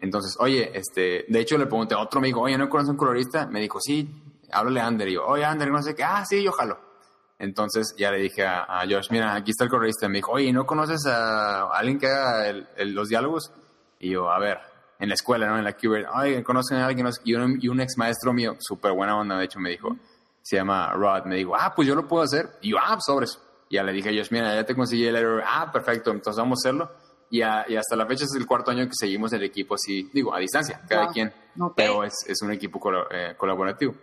[0.00, 3.46] Entonces, oye, este, de hecho le pregunté a otro amigo, oye, ¿no conoces un colorista?
[3.46, 4.10] Me dijo, sí,
[4.50, 5.08] háblale a Ander.
[5.10, 6.90] Y yo, oye, Ander, no sé qué, ah, sí, yo jalo.
[7.38, 10.08] Entonces ya le dije a, Josh, mira, aquí está el colorista.
[10.08, 12.52] Me dijo, oye, ¿no conoces a alguien que haga
[12.84, 13.52] los diálogos?
[14.00, 14.58] Y yo, a ver,
[14.98, 15.58] en la escuela, ¿no?
[15.58, 17.08] En la QB, oye, ¿conocen a alguien?
[17.24, 19.96] Y un, y un ex maestro mío, súper buena onda, de hecho, me dijo,
[20.42, 22.48] se llama Rod, me dijo, ah, pues yo lo puedo hacer.
[22.60, 23.38] Y yo, ah, sobres
[23.70, 25.42] ya le dije a Josh, mira, ya te conseguí el error.
[25.46, 26.90] Ah, perfecto, entonces vamos a hacerlo.
[27.30, 30.40] y, hasta la fecha es el cuarto año que seguimos el equipo así, digo, a
[30.40, 31.32] distancia, cada quien,
[31.76, 32.80] pero es, es, un equipo
[33.12, 33.94] eh, colaborativo.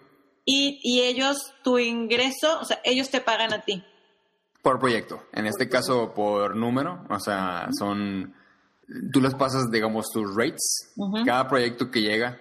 [0.45, 3.83] ¿Y, ¿Y ellos, tu ingreso, o sea, ellos te pagan a ti?
[4.61, 8.33] Por proyecto, en este caso por número, o sea, son,
[9.11, 10.93] tú les pasas, digamos, tus rates,
[11.25, 12.39] cada proyecto que llega,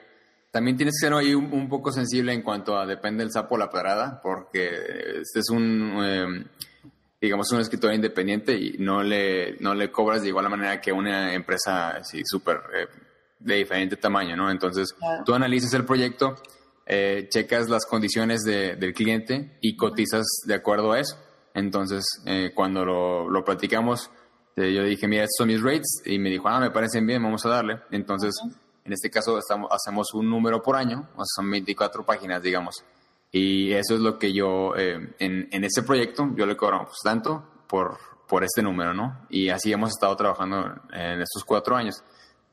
[0.51, 3.59] también tienes que ser ahí un, poco sensible en cuanto a depende del sapo o
[3.59, 4.69] la pedrada, porque
[5.21, 6.45] este es un, em,
[7.21, 11.35] digamos, un escritor independiente y no le, no le cobras de igual manera que una
[11.35, 12.87] empresa así súper eh,
[13.39, 14.51] de diferente tamaño, ¿no?
[14.51, 14.95] Entonces,
[15.25, 16.37] tú analizas el proyecto,
[16.87, 21.19] eh, checas las condiciones del cliente y cotizas de acuerdo a eso.
[21.53, 24.11] Entonces, eh, cuando lo, lo platicamos,
[24.57, 27.45] yo dije, mira, estos son mis rates, y me dijo, ah, me parecen bien, vamos
[27.45, 27.81] a darle.
[27.91, 28.35] Entonces,
[28.85, 32.85] en este caso, estamos, hacemos un número por año, o sea, son 24 páginas, digamos.
[33.31, 36.99] Y eso es lo que yo, eh, en, en ese proyecto, yo le cobro pues,
[37.03, 39.27] tanto por, por este número, ¿no?
[39.29, 42.03] Y así hemos estado trabajando en estos cuatro años.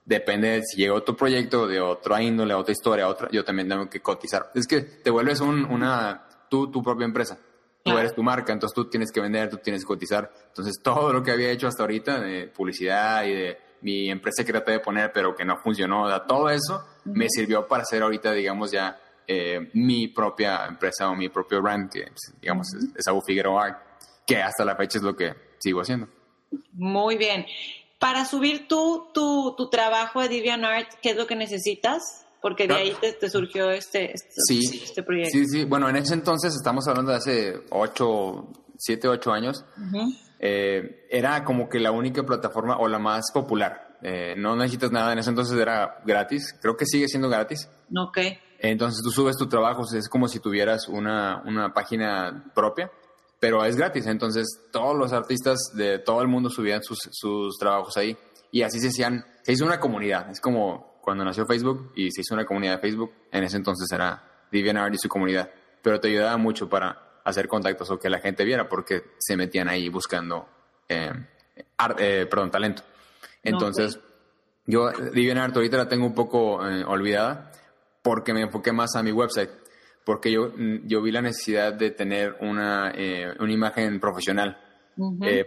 [0.05, 3.89] Depende de si llega otro proyecto de otra índole, otra historia, otra, yo también tengo
[3.89, 4.51] que cotizar.
[4.53, 7.37] Es que te vuelves un, una, tú, tu propia empresa.
[7.83, 10.31] Tú eres tu marca, entonces tú tienes que vender, tú tienes que cotizar.
[10.47, 14.53] Entonces todo lo que había hecho hasta ahorita de publicidad y de mi empresa que
[14.53, 18.71] traté de poner pero que no funcionó, todo eso me sirvió para hacer ahorita, digamos,
[18.71, 23.81] ya eh, mi propia empresa o mi propio brand, que pues, digamos es, Abu Figueroa,
[24.25, 26.07] que hasta la fecha es lo que sigo haciendo.
[26.71, 27.45] Muy bien.
[27.99, 32.22] Para subir tu, tu, tu trabajo a DeviantArt, ¿qué es lo que necesitas?
[32.43, 34.35] Porque de ahí te, surgió este, este,
[34.83, 35.31] este, proyecto.
[35.31, 35.63] Sí, sí.
[35.63, 39.63] Bueno, en ese entonces, estamos hablando de hace 8, 7, 8 años,
[40.39, 43.97] eh, era como que la única plataforma o la más popular.
[44.01, 47.69] Eh, no necesitas nada, en ese entonces era gratis, creo que sigue siendo gratis.
[47.97, 48.17] Ok.
[48.59, 52.91] Entonces tú subes tu trabajo, es como si tuvieras una, una página propia,
[53.39, 54.05] pero es gratis.
[54.05, 58.17] Entonces todos los artistas de todo el mundo subían sus, sus trabajos ahí
[58.51, 60.29] y así se hacían, se hizo una comunidad.
[60.29, 63.91] Es como cuando nació Facebook y se hizo una comunidad de Facebook, en ese entonces
[63.91, 65.49] era DeviantArt y su comunidad,
[65.81, 69.67] pero te ayudaba mucho para hacer contactos o que la gente viera porque se metían
[69.67, 70.47] ahí buscando
[70.87, 71.11] eh,
[71.97, 72.83] eh perdón, talento.
[73.43, 73.99] Entonces,
[74.65, 77.51] yo DeviantArt ahorita la tengo un poco eh, olvidada
[78.01, 79.49] porque me enfoqué más a mi website,
[80.05, 84.57] porque yo, mm, yo vi la necesidad de tener una, eh, una imagen profesional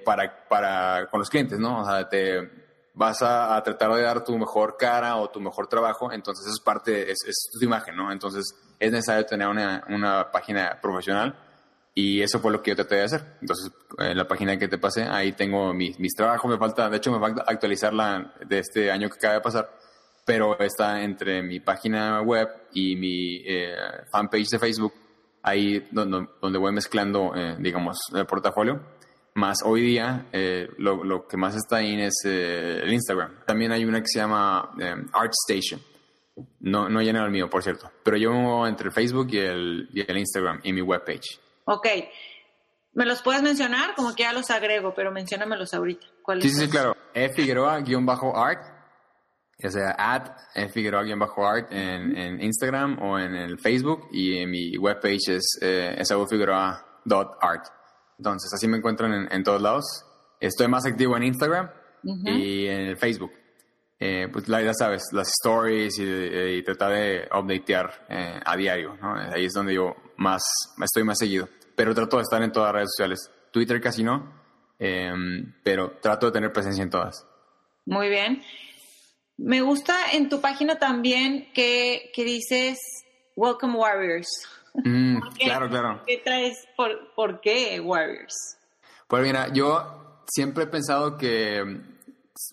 [0.04, 1.80] para, para, con los clientes, ¿no?
[1.80, 2.65] O sea, te
[2.96, 7.12] vas a, tratar de dar tu mejor cara o tu mejor trabajo, entonces es parte,
[7.12, 8.10] es, es tu imagen, ¿no?
[8.10, 8.44] Entonces
[8.80, 11.38] es necesario tener una, una página profesional
[11.94, 13.36] y eso fue lo que yo traté de hacer.
[13.40, 16.96] Entonces, en la página que te pasé, ahí tengo mis, mis trabajos, me falta, de
[16.96, 19.70] hecho me falta actualizarla de este año que acaba de pasar
[20.26, 23.76] pero está entre mi página web y mi eh,
[24.10, 24.92] fanpage de Facebook,
[25.40, 28.80] ahí donde, donde voy mezclando, eh, digamos, el portafolio.
[29.36, 33.44] Más hoy día, eh, lo, lo, que más está ahí es el Instagram.
[33.46, 34.70] También hay una que se llama
[35.12, 35.78] ArtStation.
[36.60, 37.90] No, no llena el mío, por cierto.
[38.02, 41.38] Pero yo entre el Facebook y el, y el Instagram y mi webpage.
[41.66, 41.86] Ok.
[42.94, 43.94] ¿Me los puedes mencionar?
[43.94, 46.06] Como que ya los agrego, pero menciónamelos ahorita.
[46.22, 46.96] ¿Cuál sí, sí, claro.
[47.12, 48.66] E Figueroa-art
[49.58, 50.30] ya sea at
[50.70, 56.02] Figueroa-art en, en, Instagram o en el Facebook y en mi webpage es eh,
[57.40, 57.75] art
[58.18, 59.84] Entonces, así me encuentran en, en, todos lados.
[60.40, 61.70] Estoy más activo en Instagram
[62.02, 63.32] y en el Facebook.
[63.98, 69.14] Eh, pues ya sabes, las stories y, tratar de updatear eh, a diario, ¿no?
[69.14, 70.42] Ahí es donde yo más,
[70.82, 71.48] estoy más seguido.
[71.74, 73.30] Pero trato de estar en todas las redes sociales.
[73.50, 74.34] Twitter casi no,
[74.78, 77.26] em, pero trato de tener presencia en todas.
[77.86, 78.42] Muy bien.
[79.38, 82.78] Me gusta en tu página también que, que dices
[83.34, 84.28] Welcome Warriors.
[84.84, 86.02] Mm, claro, claro.
[86.06, 86.66] ¿Qué traes?
[86.76, 88.58] Por, ¿Por qué Warriors?
[89.08, 91.62] Pues mira, yo siempre he pensado que,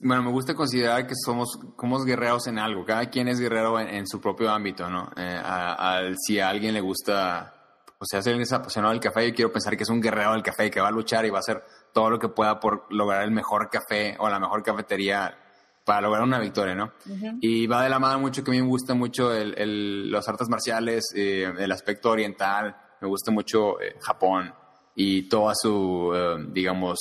[0.02, 2.86] bueno, me gusta considerar que somos, somos guerreros en algo.
[2.86, 5.12] Cada quien es guerrero en, su propio ámbito, ¿no?
[5.18, 7.54] Eh, si a alguien le gusta,
[7.98, 10.34] o sea, si alguien es apasionado del café, yo quiero pensar que es un guerrero
[10.34, 12.86] del café, que va a luchar y va a hacer todo lo que pueda por
[12.90, 15.38] lograr el mejor café o la mejor cafetería
[15.86, 16.94] para lograr una victoria, ¿no?
[17.42, 20.28] Y va de la mano mucho que a mí me gusta mucho el, el, los
[20.28, 24.54] artes marciales, eh, el aspecto oriental, me gusta mucho eh, Japón
[24.96, 27.00] y toda su, eh, digamos,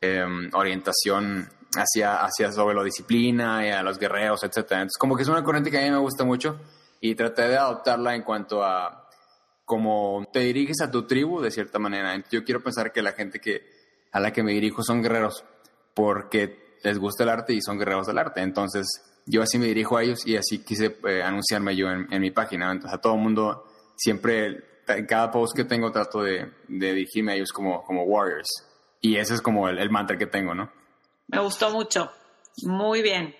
[0.00, 4.56] em, orientación hacia, hacia sobre la disciplina y a los guerreros, etc.
[4.56, 6.58] Entonces, como que es una corriente que a mí me gusta mucho
[7.00, 9.08] y traté de adoptarla en cuanto a
[9.64, 12.16] cómo te diriges a tu tribu de cierta manera.
[12.30, 13.62] Yo quiero pensar que la gente que,
[14.10, 15.44] a la que me dirijo son guerreros
[15.94, 18.40] porque les gusta el arte y son guerreros del arte.
[18.40, 18.86] Entonces,
[19.26, 22.72] yo así me dirijo a ellos y así quise eh, anunciarme yo en, mi página.
[22.72, 23.64] Entonces, a todo el mundo,
[23.96, 28.48] siempre, en cada post que tengo, trato de, dirigirme a ellos como, como warriors.
[29.00, 30.72] Y ese es como el, mantra que tengo, ¿no?
[31.28, 32.10] Me gustó mucho.
[32.62, 33.34] Muy bien.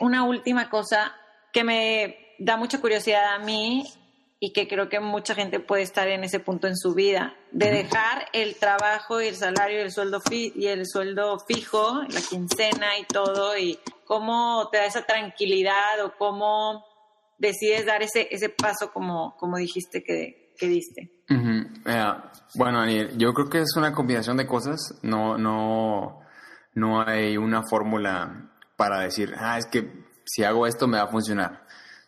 [0.00, 1.14] Una última cosa
[1.52, 3.84] que me da mucha curiosidad a mí
[4.44, 7.70] y que creo que mucha gente puede estar en ese punto en su vida, de
[7.70, 12.98] dejar el trabajo y el salario y el sueldo, y el sueldo fijo, la quincena
[12.98, 16.84] y todo, y cómo te da esa tranquilidad o cómo
[17.38, 21.12] decides dar ese, ese paso como, como dijiste que, que diste.
[22.56, 26.18] bueno, Daniel, yo creo que es una combinación de cosas, no, no,
[26.74, 29.88] no hay una fórmula para decir, ah, es que
[30.24, 31.61] si hago esto me va a funcionar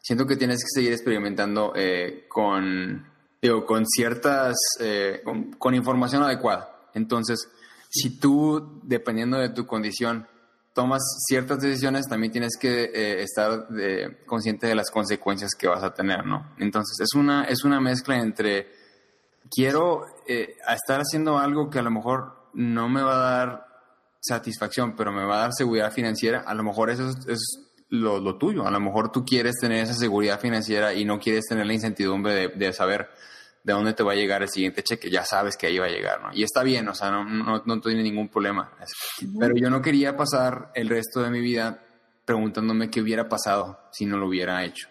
[0.05, 5.23] siento que tienes que seguir experimentando eh, con, digo, con ciertas, eh,
[5.59, 6.91] con, información adecuada.
[6.93, 7.49] Entonces,
[7.89, 10.29] si tú, dependiendo de tu condición,
[10.75, 13.67] tomas ciertas decisiones, también tienes que eh, estar
[14.27, 16.53] consciente de las consecuencias que vas a tener, ¿no?
[16.59, 18.69] Entonces, es una, es una mezcla entre
[19.51, 23.67] quiero estar haciendo algo que a lo mejor no me va a dar
[24.21, 27.64] satisfacción, pero me va a dar seguridad financiera, a lo mejor eso es
[28.01, 28.67] lo, tuyo.
[28.67, 32.49] A lo mejor tú quieres tener esa seguridad financiera y no quieres tener la incertidumbre
[32.49, 33.09] de, saber
[33.63, 35.11] de dónde te va a llegar el siguiente cheque.
[35.11, 36.29] Ya sabes que ahí va a llegar, ¿no?
[36.33, 38.73] Y está bien, o sea, no, no, no tiene ningún problema.
[39.39, 41.83] Pero yo no quería pasar el resto de mi vida
[42.25, 44.89] preguntándome qué hubiera pasado si no lo hubiera hecho.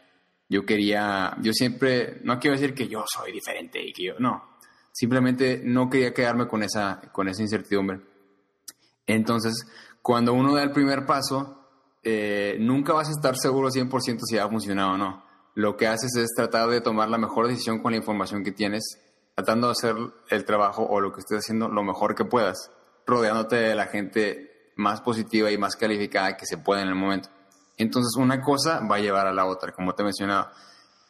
[0.50, 4.54] Yo quería, yo siempre, no quiero decir que yo soy diferente y que yo, no.
[4.92, 8.02] Simplemente no quería quedarme con esa, con esa incertidumbre.
[9.08, 9.66] Entonces,
[10.02, 11.63] cuando uno da el primer paso,
[12.04, 15.24] eh, nunca vas a estar seguro 100% si ha funcionado o no.
[15.56, 19.00] Lo que haces es tratar de tomar la mejor decisión con la información que tienes,
[19.36, 19.96] tratando de hacer
[20.30, 22.72] el trabajo o lo que estés haciendo lo mejor que puedas,
[23.06, 27.30] rodeándote de la gente más positiva y más calificada que se pueda en el momento.
[27.78, 30.50] Entonces una cosa va a llevar a la otra, como te he mencionado.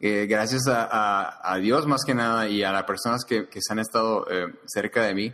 [0.00, 4.26] Eh, gracias a, Dios más que nada y a las personas que, se han estado
[4.30, 5.32] eh, cerca de mí,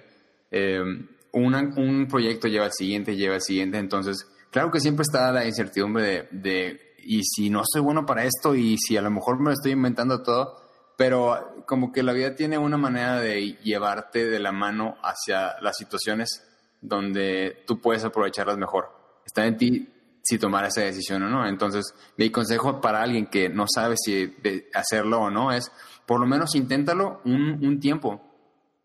[1.32, 6.28] un proyecto lleva al siguiente, lleva al siguiente, entonces Claro que siempre está la incertidumbre
[6.32, 9.53] de, y si no soy bueno para esto y si a lo mejor me lo
[9.53, 10.57] estoy inventando todo,
[10.96, 15.76] pero como que la vida tiene una manera de llevarte de la mano hacia las
[15.76, 16.46] situaciones
[16.80, 18.90] donde tú puedes aprovecharlas mejor.
[19.24, 19.88] Está en ti
[20.22, 21.46] si tomar esa decisión o no.
[21.46, 24.36] Entonces, mi consejo para alguien que no sabe si
[24.74, 25.70] hacerlo o no es,
[26.07, 28.20] por lo menos inténtalo un, un tiempo.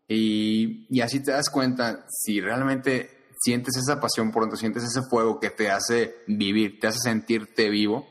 [0.08, 3.15] Y, y así te das cuenta si realmente
[3.46, 7.70] sientes esa pasión por dentro, sientes ese fuego que te hace vivir, te hace sentirte
[7.70, 8.04] vivo,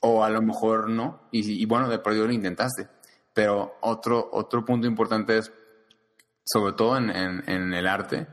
[0.00, 2.86] o a lo mejor no, y, bueno, de perdido lo intentaste.
[3.32, 5.50] Pero otro, otro punto importante es,
[6.44, 8.26] sobre todo en, en, el arte,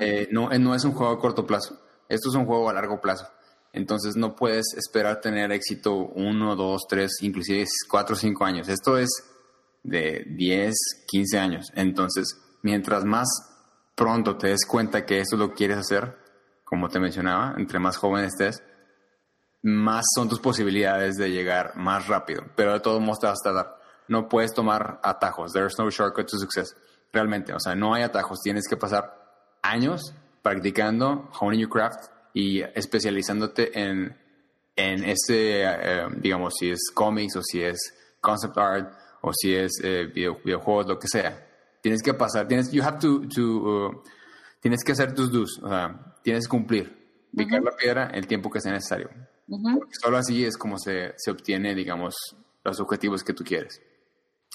[0.00, 1.78] eh, no, no es un juego a corto plazo,
[2.08, 3.28] esto es un juego a largo plazo.
[3.74, 8.68] Entonces no puedes esperar tener éxito uno, dos, tres, inclusive cuatro cinco años.
[8.68, 9.10] Esto es
[9.82, 10.74] de 10,
[11.06, 11.72] 15 años.
[11.74, 13.28] Entonces, mientras más
[13.94, 16.16] pronto te des cuenta que eso lo quieres hacer,
[16.64, 18.62] como te mencionaba, entre más joven estés,
[19.62, 22.44] más son tus posibilidades de llegar más rápido.
[22.56, 23.76] Pero de todos modos te vas a tardar.
[24.08, 25.52] No puedes tomar atajos.
[25.52, 26.74] There's no shortcut to success.
[27.12, 28.40] Realmente, o sea, no hay atajos.
[28.42, 29.14] Tienes que pasar
[29.62, 34.16] años practicando, honing your craft y especializándote en,
[34.74, 37.78] en este, eh, digamos, si es cómics o si es
[38.20, 41.51] concept art o si es eh, videojuegos, lo que sea
[41.82, 44.02] Tienes que pasar, tienes, you have to, to uh,
[44.60, 48.50] tienes que hacer tus do's, o sea, tienes que cumplir, picar la piedra el tiempo
[48.50, 49.10] que sea necesario.
[49.48, 52.14] Porque solo así es como se, se obtiene, digamos,
[52.62, 53.82] los objetivos que tú quieres.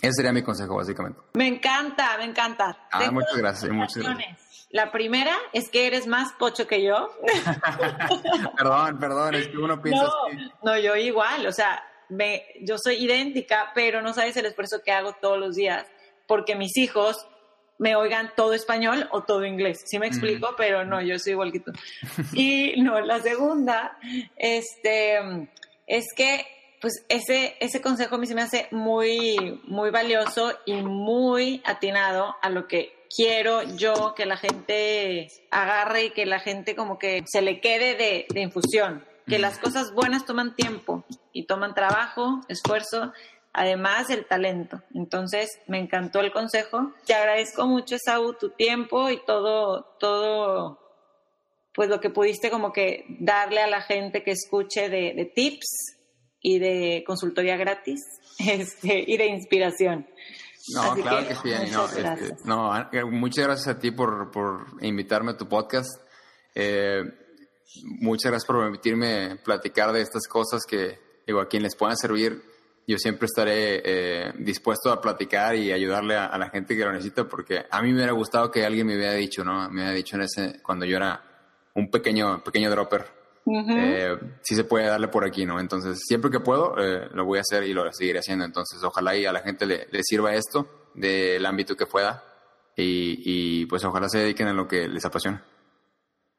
[0.02, 1.20] Ese sería mi consejo, básicamente.
[1.34, 2.88] Me encanta, me encanta.
[2.92, 4.68] Ah, muchas gracias, muchas gracias.
[4.70, 7.10] La primera es que eres más pocho que yo.
[8.58, 12.96] perdón, perdón, es que uno piensa no, No, yo igual, o sea, me, yo soy
[12.96, 15.86] idéntica, pero no sabes el esfuerzo que hago todos los días
[16.28, 17.28] porque mis hijos
[17.80, 19.84] me oigan todo español o todo inglés.
[19.86, 21.72] Sí me explico, pero no, yo soy igual que tú.
[22.34, 23.98] Y no, la segunda,
[24.36, 25.20] este,
[25.86, 26.46] es que,
[26.82, 32.36] pues ese, ese consejo a mí se me hace muy, muy valioso y muy atinado
[32.42, 37.24] a lo que quiero yo que la gente agarre y que la gente como que
[37.26, 39.06] se le quede de, de infusión.
[39.28, 41.04] Que las cosas buenas toman tiempo
[41.34, 43.12] y toman trabajo, esfuerzo
[43.54, 44.82] además el talento.
[44.94, 46.94] Entonces, me encantó el consejo.
[47.06, 50.80] Te agradezco mucho, Esaú, tu tiempo y todo, todo,
[51.74, 55.98] pues lo que pudiste como que darle a la gente que escuche de, tips
[56.42, 58.02] y de consultoría gratis
[58.40, 60.08] este, y de inspiración.
[60.74, 62.46] No, claro que, sí, muchas este, gracias.
[62.46, 66.02] no, eh, muchas gracias a ti por, por invitarme a tu podcast.
[66.54, 67.04] Eh,
[68.02, 72.44] muchas gracias por permitirme platicar de estas cosas que, digo, a quien les puedan servir
[72.88, 77.26] yo siempre estaré eh, dispuesto a platicar y ayudarle a, la gente que lo necesita,
[77.26, 79.70] porque a mí me hubiera gustado que alguien me hubiera dicho, ¿no?
[79.70, 81.22] Me hubiera dicho en ese, cuando yo era
[81.74, 83.06] un pequeño, pequeño dropper,
[83.46, 85.60] eh, sí se puede darle por aquí, ¿no?
[85.60, 88.46] Entonces, siempre que puedo, eh, lo voy a hacer y lo seguiré haciendo.
[88.46, 92.24] Entonces, ojalá y a la gente le, sirva esto del ámbito que pueda
[92.76, 95.44] y, pues ojalá se dediquen a lo que les apasiona.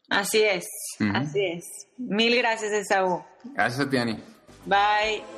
[0.09, 0.67] Así es,
[1.13, 1.65] así es.
[1.99, 3.23] Mil gracias, Esaú.
[3.55, 4.19] Gracias a ti, Ani.
[4.65, 5.38] Bye.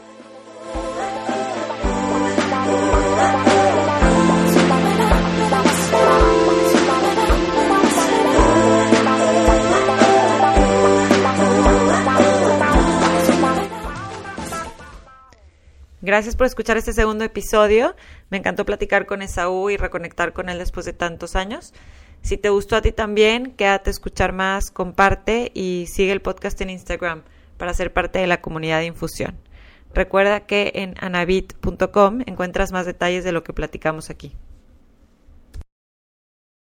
[16.11, 17.95] Gracias por escuchar este segundo episodio.
[18.31, 21.73] Me encantó platicar con Esaú y reconectar con él después de tantos años.
[22.21, 26.61] Si te gustó a ti también, quédate a escuchar más, comparte y sigue el podcast
[26.63, 27.23] en Instagram
[27.59, 29.39] para ser parte de la comunidad de infusión.
[29.93, 34.37] Recuerda que en anabit.com encuentras más detalles de lo que platicamos aquí.